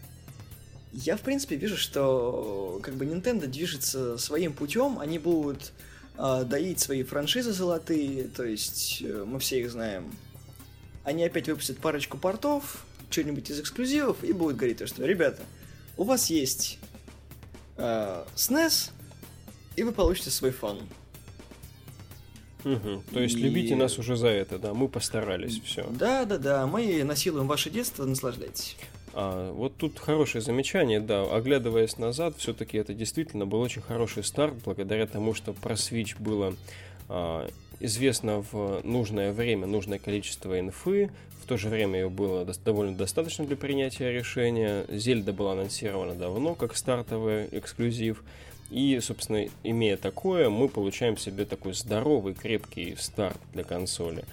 Я, 0.92 1.16
в 1.16 1.20
принципе, 1.20 1.54
вижу, 1.54 1.76
что 1.76 2.80
как 2.82 2.94
бы 2.94 3.04
Nintendo 3.04 3.46
движется 3.46 4.18
своим 4.18 4.52
путем, 4.52 4.98
они 4.98 5.20
будут 5.20 5.72
э, 6.18 6.42
доить 6.44 6.80
свои 6.80 7.04
франшизы 7.04 7.52
золотые, 7.52 8.24
то 8.24 8.42
есть 8.42 9.00
э, 9.02 9.24
мы 9.24 9.38
все 9.38 9.60
их 9.60 9.70
знаем. 9.70 10.12
Они 11.04 11.22
опять 11.22 11.48
выпустят 11.48 11.78
парочку 11.78 12.18
портов, 12.18 12.84
что-нибудь 13.10 13.48
из 13.48 13.60
эксклюзивов, 13.60 14.24
и 14.24 14.32
будут 14.32 14.56
говорить, 14.56 14.88
что, 14.88 15.06
ребята, 15.06 15.42
у 15.96 16.02
вас 16.02 16.30
есть 16.30 16.80
э, 17.76 18.24
SNES, 18.34 18.90
и 19.76 19.84
вы 19.84 19.92
получите 19.92 20.30
свой 20.30 20.50
фан. 20.50 20.80
Угу. 22.64 23.02
То 23.12 23.20
есть 23.20 23.36
и... 23.36 23.40
любите 23.40 23.76
нас 23.76 23.98
уже 23.98 24.16
за 24.16 24.28
это, 24.28 24.58
да, 24.58 24.74
мы 24.74 24.88
постарались, 24.88 25.60
все. 25.62 25.86
Да, 25.90 26.24
да, 26.24 26.38
да, 26.38 26.66
мы 26.66 27.04
насилуем 27.04 27.46
ваше 27.46 27.70
детство, 27.70 28.04
наслаждайтесь. 28.04 28.76
А, 29.12 29.52
вот 29.52 29.76
тут 29.76 29.98
хорошее 29.98 30.42
замечание, 30.42 31.00
да, 31.00 31.22
оглядываясь 31.22 31.98
назад, 31.98 32.34
все-таки 32.38 32.78
это 32.78 32.94
действительно 32.94 33.46
был 33.46 33.60
очень 33.60 33.82
хороший 33.82 34.24
старт, 34.24 34.54
благодаря 34.64 35.06
тому, 35.06 35.34
что 35.34 35.52
про 35.52 35.74
Switch 35.74 36.16
было 36.18 36.54
а, 37.08 37.48
известно 37.80 38.44
в 38.50 38.80
нужное 38.82 39.32
время, 39.32 39.66
нужное 39.66 39.98
количество 39.98 40.58
инфы, 40.58 41.10
в 41.44 41.46
то 41.46 41.58
же 41.58 41.68
время 41.68 42.00
ее 42.00 42.08
было 42.08 42.46
довольно 42.64 42.96
достаточно 42.96 43.44
для 43.44 43.54
принятия 43.54 44.10
решения. 44.10 44.86
Зельда 44.88 45.34
была 45.34 45.52
анонсирована 45.52 46.14
давно 46.14 46.54
как 46.54 46.74
стартовый 46.74 47.48
эксклюзив. 47.52 48.24
И, 48.74 48.98
собственно, 48.98 49.46
имея 49.62 49.96
такое, 49.96 50.50
мы 50.50 50.68
получаем 50.68 51.16
себе 51.16 51.44
такой 51.44 51.74
здоровый, 51.74 52.34
крепкий 52.34 52.96
старт 52.98 53.38
для 53.52 53.62
консоли. 53.62 54.24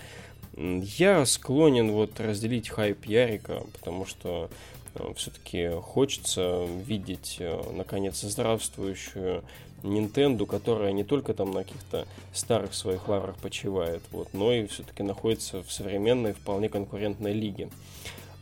Я 0.58 1.28
склонен 1.28 1.92
вот 1.92 2.20
разделить 2.20 2.68
хайп 2.68 3.06
Ярика, 3.06 3.62
потому 3.72 4.08
что 4.08 4.50
э, 4.96 5.14
все-таки 5.16 5.70
хочется 5.80 6.66
видеть, 6.88 7.38
э, 7.38 7.62
наконец, 7.72 8.20
здравствующую 8.22 9.44
Nintendo, 9.84 10.48
которая 10.48 10.92
не 10.92 11.04
только 11.04 11.36
там 11.36 11.52
на 11.52 11.64
каких-то 11.64 12.08
старых 12.34 12.74
своих 12.74 13.08
лаврах 13.08 13.38
почивает, 13.38 14.02
вот, 14.10 14.34
но 14.34 14.52
и 14.52 14.66
все-таки 14.66 15.04
находится 15.04 15.62
в 15.62 15.72
современной, 15.72 16.34
вполне 16.34 16.68
конкурентной 16.68 17.34
лиге. 17.34 17.70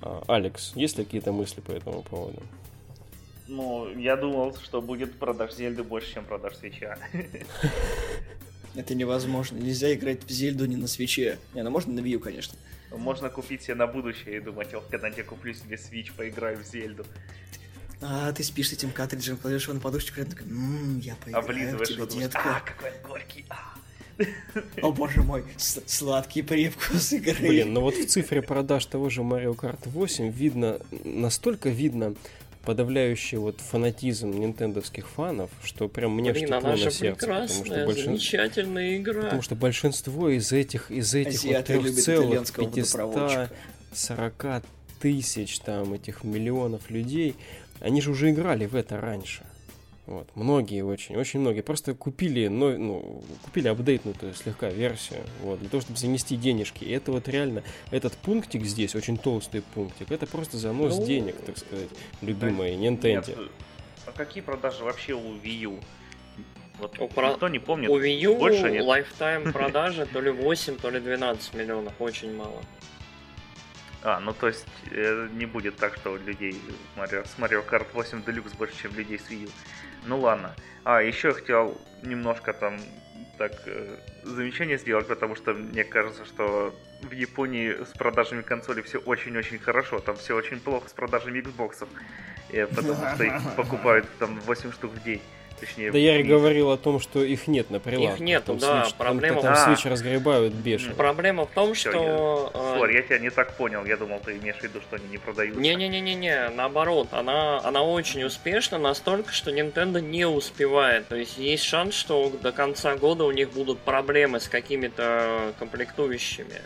А, 0.02 0.24
Алекс, 0.30 0.72
есть 0.76 0.98
ли 0.98 1.04
какие-то 1.04 1.34
мысли 1.34 1.60
по 1.60 1.72
этому 1.72 2.04
поводу? 2.04 2.42
Ну, 3.50 3.90
я 3.98 4.16
думал, 4.16 4.56
что 4.56 4.80
будет 4.80 5.16
продаж 5.16 5.56
Зельды 5.56 5.84
больше, 5.84 6.14
чем 6.14 6.26
продаж 6.26 6.56
свеча. 6.56 7.00
Это 8.76 8.94
невозможно. 8.94 9.58
Нельзя 9.58 9.92
играть 9.94 10.24
в 10.24 10.30
Зельду 10.30 10.68
не 10.68 10.76
на 10.76 10.88
свече. 10.88 11.40
Не, 11.56 11.64
ну 11.64 11.72
можно 11.72 11.92
на 11.94 12.00
Wii, 12.00 12.20
конечно. 12.20 12.58
Можно 12.92 13.30
купить 13.30 13.64
себе 13.64 13.74
на 13.76 13.88
будущее 13.88 14.38
и 14.38 14.40
думать, 14.40 14.74
ох, 14.76 14.88
когда 14.90 15.08
я 15.08 15.24
куплю 15.24 15.54
себе 15.54 15.78
Switch, 15.78 16.12
поиграю 16.16 16.60
в 16.60 16.64
Зельду. 16.64 17.06
А, 18.02 18.32
ты 18.32 18.44
спишь 18.44 18.70
с 18.70 18.74
этим 18.74 18.92
картриджем, 18.92 19.38
кладешь 19.38 19.64
его 19.64 19.74
на 19.74 19.80
подушечку, 19.80 20.22
и 20.22 20.26
такой, 20.26 20.46
ммм, 20.46 21.00
я 21.00 21.16
поиграю 21.16 21.44
Облизываешь 21.44 21.90
в 21.90 22.08
тебя, 22.08 22.22
детка. 22.22 22.42
А, 22.58 22.60
какой 22.62 22.92
он 22.92 22.96
горький, 23.08 23.46
а. 23.50 23.80
О 24.82 24.92
боже 24.92 25.24
мой, 25.24 25.44
сладкий 25.58 26.42
привкус 26.42 27.14
игры. 27.14 27.36
Блин, 27.40 27.74
ну 27.74 27.82
вот 27.82 27.96
в 27.96 28.06
цифре 28.06 28.42
продаж 28.42 28.86
того 28.86 29.10
же 29.10 29.22
Mario 29.22 29.56
Kart 29.56 29.80
8 29.86 30.30
видно, 30.30 30.80
настолько 31.04 31.70
видно 31.70 32.16
подавляющий 32.70 33.40
вот 33.40 33.62
фанатизм 33.62 34.30
нинтендовских 34.30 35.10
фанов, 35.10 35.50
что 35.64 35.88
прям 35.88 36.14
мне 36.14 36.32
Блин, 36.32 36.46
штекло 36.46 36.70
на 36.70 36.78
сердце. 36.78 37.26
Потому 37.26 37.48
что 37.48 37.86
большин... 37.88 38.06
замечательная 38.06 38.98
игра. 38.98 39.24
Потому 39.24 39.42
что 39.42 39.56
большинство 39.56 40.30
из 40.30 40.52
этих, 40.52 40.92
из 40.92 41.16
этих 41.16 41.40
Азиаты 41.40 41.80
вот 41.80 41.96
3,540 41.96 44.64
тысяч 45.00 45.60
там 45.62 45.94
этих 45.94 46.24
миллионов 46.24 46.92
людей, 46.92 47.36
они 47.80 48.04
же 48.04 48.12
уже 48.12 48.30
играли 48.30 48.68
в 48.68 48.76
это 48.76 49.02
раньше. 49.02 49.48
Вот. 50.10 50.28
Многие 50.34 50.82
очень, 50.82 51.16
очень 51.18 51.40
многие 51.40 51.62
просто 51.62 51.94
купили, 51.94 52.48
ну, 52.48 52.76
ну, 52.76 53.24
купили 53.44 53.68
апдейтнутую 53.68 54.34
слегка 54.34 54.70
версию, 54.70 55.20
вот, 55.44 55.60
для 55.60 55.70
того, 55.70 55.82
чтобы 55.82 56.00
занести 56.00 56.36
денежки. 56.36 56.84
И 56.84 56.92
это 56.92 57.12
вот 57.12 57.28
реально, 57.28 57.64
этот 57.92 58.14
пунктик 58.14 58.66
здесь, 58.66 58.96
очень 58.96 59.18
толстый 59.18 59.62
пунктик, 59.62 60.12
это 60.12 60.26
просто 60.26 60.58
занос 60.58 60.98
ну, 60.98 61.06
денег, 61.06 61.36
так 61.46 61.60
сказать, 61.60 61.90
любимой 62.24 62.74
Nintendo. 62.74 63.38
Нет, 63.38 63.52
а 64.08 64.12
какие 64.12 64.42
продажи 64.42 64.84
вообще 64.84 65.14
у 65.14 65.36
Wii 65.36 65.62
U? 65.66 65.80
Вот 66.80 66.98
у 67.00 67.08
про... 67.08 67.34
никто 67.34 67.48
не 67.48 67.60
помнит. 67.60 67.90
У 67.90 68.00
Wii 68.00 68.20
U 68.22 68.38
больше 68.40 68.72
нет. 68.72 68.84
lifetime 68.84 69.52
продажи 69.52 70.08
то 70.12 70.22
ли 70.22 70.32
8, 70.32 70.78
то 70.78 70.90
ли 70.90 71.00
12 71.00 71.54
миллионов, 71.54 71.94
очень 72.00 72.36
мало. 72.36 72.64
А, 74.02 74.20
ну 74.20 74.34
то 74.34 74.48
есть 74.48 74.66
э, 74.92 75.28
не 75.34 75.46
будет 75.46 75.76
так, 75.76 75.96
что 75.96 76.16
людей 76.18 76.62
Mario, 76.96 77.26
с 77.26 77.38
Mario 77.38 77.68
Kart 77.68 77.88
8 77.94 78.20
Deluxe 78.20 78.56
больше, 78.58 78.84
чем 78.84 78.96
людей 78.96 79.20
с 79.20 79.30
Wii 79.30 79.44
U. 79.44 79.50
Ну 80.06 80.20
ладно. 80.20 80.56
А, 80.84 81.02
еще 81.02 81.34
хотел 81.34 81.80
немножко 82.02 82.54
там 82.54 82.80
так 83.38 83.54
э, 83.66 83.98
замечание 84.24 84.78
сделать, 84.78 85.08
потому 85.08 85.36
что 85.36 85.54
мне 85.54 85.84
кажется, 85.84 86.26
что 86.26 86.74
в 87.02 87.12
Японии 87.12 87.84
с 87.84 87.98
продажами 87.98 88.42
консолей 88.42 88.84
все 88.84 89.00
очень-очень 89.00 89.60
хорошо. 89.60 90.00
Там 90.00 90.16
все 90.16 90.36
очень 90.36 90.60
плохо 90.60 90.90
с 90.90 90.94
продажами 90.94 91.40
Xbox. 91.40 91.88
Э, 92.52 92.68
потому 92.68 92.96
что 93.14 93.24
их 93.24 93.34
покупают 93.56 94.08
там 94.20 94.40
8 94.42 94.72
штук 94.72 94.92
в 94.92 95.04
день. 95.04 95.22
Точнее, 95.60 95.92
Да 95.92 95.98
Ярик 95.98 96.26
вниз. 96.26 96.38
говорил 96.38 96.72
о 96.72 96.78
том, 96.78 97.00
что 97.00 97.24
их 97.24 97.48
нет 97.48 97.70
на 97.70 97.80
прилавке. 97.80 98.14
Их 98.16 98.20
нету, 98.20 98.46
Там 98.48 98.58
да, 98.60 98.68
Switch- 98.82 98.90
там- 98.90 98.98
проблема- 98.98 99.42
Там, 99.42 99.54
А. 99.54 99.68
Switch 99.74 99.90
разгребают 99.90 100.54
бешено. 100.54 100.94
Проблема 100.96 101.46
в 101.46 101.50
том, 101.52 101.74
Всё, 101.74 101.92
что... 101.92 102.52
э, 102.54 102.78
Сори, 102.80 102.94
я 102.96 103.02
тебя 103.02 103.20
не 103.20 103.30
так 103.30 103.54
понял. 103.58 103.84
Я 103.86 103.98
думал, 103.98 104.20
ты 104.24 104.38
имеешь 104.38 104.58
в 104.58 104.64
виду, 104.64 104.80
что 104.82 104.96
они 104.96 105.06
не 105.10 105.18
продаются. 105.18 105.60
Не-не-не-не-не, 105.60 106.50
наоборот, 106.50 107.10
она, 107.12 107.60
она 107.64 107.84
очень 107.84 108.24
успешна 108.24 108.78
настолько, 108.78 109.32
что 109.34 109.52
Nintendo 109.52 110.00
не 110.02 110.26
успевает. 110.26 111.08
То 111.08 111.16
есть 111.16 111.38
есть 111.38 111.64
шанс, 111.64 111.94
что 111.96 112.32
до 112.42 112.52
конца 112.52 112.96
года 112.96 113.24
у 113.26 113.32
них 113.32 113.52
будут 113.52 113.80
проблемы 113.80 114.40
с 114.40 114.48
какими-то 114.48 115.54
комплектующими. 115.60 116.62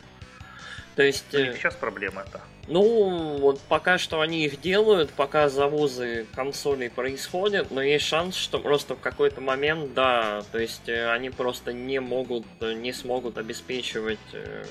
То 0.95 1.01
есть, 1.03 1.34
У 1.34 1.38
э, 1.38 1.47
них 1.47 1.58
сейчас 1.58 1.73
проблема 1.75 2.21
это. 2.27 2.41
Ну, 2.67 3.38
вот 3.39 3.60
пока 3.62 3.97
что 3.97 4.21
они 4.21 4.45
их 4.45 4.62
делают, 4.62 5.12
пока 5.12 5.49
завозы 5.49 6.26
консолей 6.34 6.89
происходят, 6.89 7.71
но 7.71 7.82
есть 7.82 8.06
шанс, 8.06 8.36
что 8.36 8.60
просто 8.60 8.95
в 8.95 8.99
какой-то 8.99 9.41
момент, 9.41 9.93
да, 9.93 10.43
то 10.52 10.60
есть 10.60 10.88
э, 10.88 11.12
они 11.12 11.30
просто 11.30 11.73
не 11.73 11.99
могут, 11.99 12.45
не 12.62 12.93
смогут 12.93 13.38
обеспечивать 13.38 14.19
э, 14.32 14.63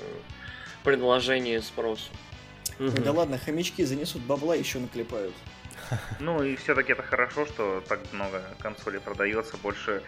предложение 0.85 1.59
и 1.59 1.61
спрос. 1.61 2.11
Мгм. 2.79 3.03
Да 3.03 3.13
ладно, 3.13 3.39
хомячки 3.39 3.85
занесут 3.85 4.23
бабла, 4.23 4.55
еще 4.55 4.79
наклепают. 4.79 5.35
Ну 6.21 6.43
и 6.43 6.57
все-таки 6.57 6.93
это 6.93 7.03
хорошо, 7.03 7.45
что 7.47 7.83
так 7.89 8.01
много 8.13 8.43
консолей 8.61 9.01
продается, 9.01 9.57
больше 9.59 10.03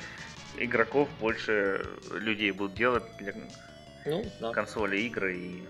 игроков, 0.57 1.09
больше 1.21 1.85
людей 2.13 2.51
будут 2.53 2.75
делать 2.75 3.05
для 3.19 3.35
Ну, 4.07 4.25
да. 4.41 4.53
консоли 4.53 4.99
игры 5.01 5.37
и 5.37 5.65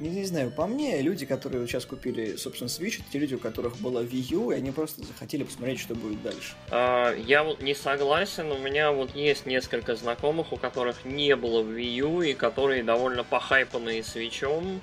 Не, 0.00 0.08
не 0.08 0.24
знаю, 0.24 0.50
по 0.50 0.66
мне, 0.66 1.02
люди, 1.02 1.26
которые 1.26 1.66
сейчас 1.66 1.84
купили, 1.84 2.36
собственно, 2.36 2.68
Switch, 2.68 3.02
те 3.12 3.18
люди, 3.18 3.34
у 3.34 3.38
которых 3.38 3.76
была 3.76 4.02
Wii 4.02 4.32
U, 4.32 4.50
и 4.50 4.54
они 4.54 4.70
просто 4.70 5.04
захотели 5.04 5.44
посмотреть, 5.44 5.78
что 5.78 5.94
будет 5.94 6.22
дальше. 6.22 6.54
А, 6.70 7.14
Я 7.14 7.44
вот 7.44 7.60
не 7.60 7.74
согласен, 7.74 8.50
у 8.50 8.56
меня 8.56 8.92
вот 8.92 9.14
есть 9.14 9.44
несколько 9.44 9.96
знакомых, 9.96 10.54
у 10.54 10.56
которых 10.56 11.04
не 11.04 11.36
было 11.36 11.62
Wii 11.62 11.96
U, 11.98 12.22
и 12.22 12.32
которые 12.32 12.82
довольно 12.82 13.24
похайпанные 13.24 14.02
свечом. 14.02 14.80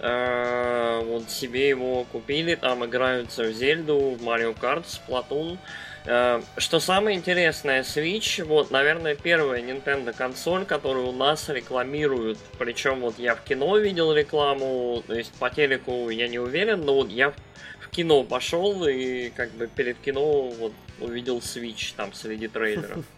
А, 0.00 1.02
Вот 1.02 1.30
себе 1.30 1.70
его 1.70 2.04
купили, 2.04 2.54
там 2.54 2.84
играются 2.84 3.44
в 3.44 3.52
Зельду, 3.54 4.16
в 4.18 4.22
Марио 4.22 4.52
Карт, 4.52 4.84
Splatoon. 4.84 5.56
А, 5.56 5.58
Что 6.04 6.80
самое 6.80 7.16
интересное, 7.16 7.82
Switch, 7.82 8.42
вот, 8.44 8.70
наверное, 8.70 9.14
первая 9.14 9.62
Nintendo 9.62 10.12
консоль, 10.12 10.64
которую 10.64 11.08
у 11.08 11.12
нас 11.12 11.48
рекламируют. 11.48 12.38
Причем 12.58 13.00
вот 13.00 13.18
я 13.18 13.36
в 13.36 13.42
кино 13.44 13.78
видел 13.78 14.12
рекламу, 14.12 15.02
то 15.06 15.14
есть 15.14 15.32
по 15.34 15.48
телеку 15.48 16.10
я 16.10 16.26
не 16.26 16.40
уверен, 16.40 16.80
но 16.80 16.94
вот 16.94 17.10
я 17.10 17.32
в 17.80 17.88
кино 17.90 18.24
пошел 18.24 18.84
и 18.86 19.30
как 19.30 19.52
бы 19.52 19.68
перед 19.68 19.96
кино 19.98 20.48
вот 20.48 20.72
увидел 21.00 21.38
Switch 21.38 21.94
там 21.96 22.12
среди 22.12 22.48
трейлеров. 22.48 23.04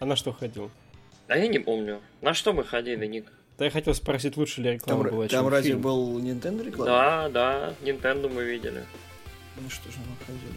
А 0.00 0.06
на 0.06 0.14
что 0.14 0.32
ходил? 0.32 0.70
А 1.26 1.36
я 1.36 1.48
не 1.48 1.58
помню. 1.58 2.00
На 2.20 2.32
что 2.32 2.52
мы 2.52 2.62
ходили, 2.62 3.04
Ник? 3.06 3.26
Да 3.58 3.64
я 3.64 3.70
хотел 3.72 3.92
спросить, 3.94 4.36
лучше 4.36 4.60
ли 4.62 4.78
Там, 4.78 5.02
реклама 5.02 5.10
была, 5.10 5.26
там 5.26 5.40
чем 5.40 5.48
разве 5.48 5.70
фильм? 5.72 5.82
был 5.82 6.18
Nintendo 6.20 6.64
реклама? 6.64 6.86
Да, 6.86 7.28
да, 7.28 7.74
Nintendo 7.82 8.32
мы 8.32 8.44
видели. 8.44 8.84
Ну 9.60 9.68
что 9.68 9.90
же 9.90 9.98
мы 9.98 10.24
ходили? 10.24 10.54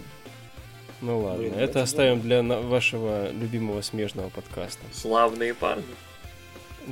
Ну 1.02 1.20
ладно, 1.20 1.40
Блин, 1.40 1.54
это 1.54 1.62
это 1.64 1.82
оставим 1.84 2.22
для 2.22 2.44
на- 2.44 2.60
вашего 2.62 3.32
любимого 3.32 3.82
смежного 3.82 4.30
подкаста. 4.30 4.82
Славные 4.94 5.54
парни. 5.54 5.84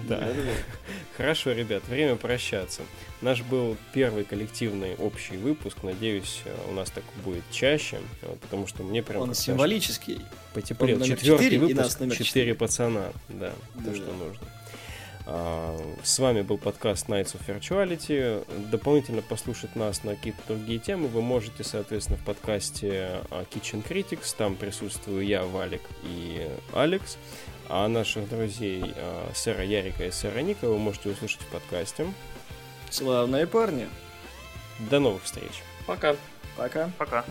Да. 0.07 0.27
Хорошо, 1.17 1.51
ребят, 1.51 1.83
время 1.87 2.15
прощаться. 2.15 2.81
Наш 3.21 3.41
был 3.41 3.75
первый 3.93 4.23
коллективный 4.23 4.95
общий 4.95 5.35
выпуск. 5.37 5.77
Надеюсь, 5.83 6.41
э, 6.45 6.55
у 6.69 6.73
нас 6.73 6.89
так 6.91 7.03
будет 7.23 7.43
чаще, 7.51 7.99
э, 8.21 8.35
потому 8.41 8.67
что 8.67 8.83
мне 8.83 9.01
прям 9.03 9.23
Он 9.23 9.33
символический. 9.33 10.21
потеплел. 10.53 11.01
Четвертый 11.01 11.57
выпуск, 11.57 11.99
четыре 12.15 12.53
пацана. 12.55 13.11
Да, 13.29 13.51
то, 13.73 13.89
Да. 13.89 13.95
что 13.95 14.13
нужно. 14.13 14.47
А, 15.31 15.77
С 16.03 16.17
вами 16.17 16.41
был 16.41 16.57
подкаст 16.57 17.07
Nights 17.07 17.37
of 17.37 17.45
Virtuality. 17.47 18.43
Дополнительно 18.71 19.21
послушать 19.21 19.75
нас 19.75 20.03
на 20.03 20.15
какие-то 20.15 20.41
другие 20.47 20.79
темы 20.79 21.07
вы 21.07 21.21
можете, 21.21 21.63
соответственно, 21.63 22.17
в 22.17 22.25
подкасте 22.25 23.21
а, 23.29 23.43
Kitchen 23.43 23.87
Critics. 23.87 24.33
Там 24.35 24.55
присутствую 24.55 25.23
я, 25.23 25.43
Валик 25.43 25.83
и 26.03 26.49
Алекс. 26.73 27.17
А 27.67 27.87
наших 27.87 28.27
друзей 28.27 28.81
а, 28.95 29.29
сэра 29.35 29.63
Ярика 29.63 30.07
и 30.07 30.11
сэра 30.11 30.39
Ника 30.39 30.67
вы 30.67 30.79
можете 30.79 31.09
услышать 31.09 31.41
в 31.41 31.47
подкасте. 31.47 32.07
Славные 32.89 33.45
парни. 33.45 33.87
До 34.89 34.99
новых 34.99 35.23
встреч! 35.23 35.61
Пока. 35.85 36.15
Пока. 36.57 36.89
пока. 36.97 37.23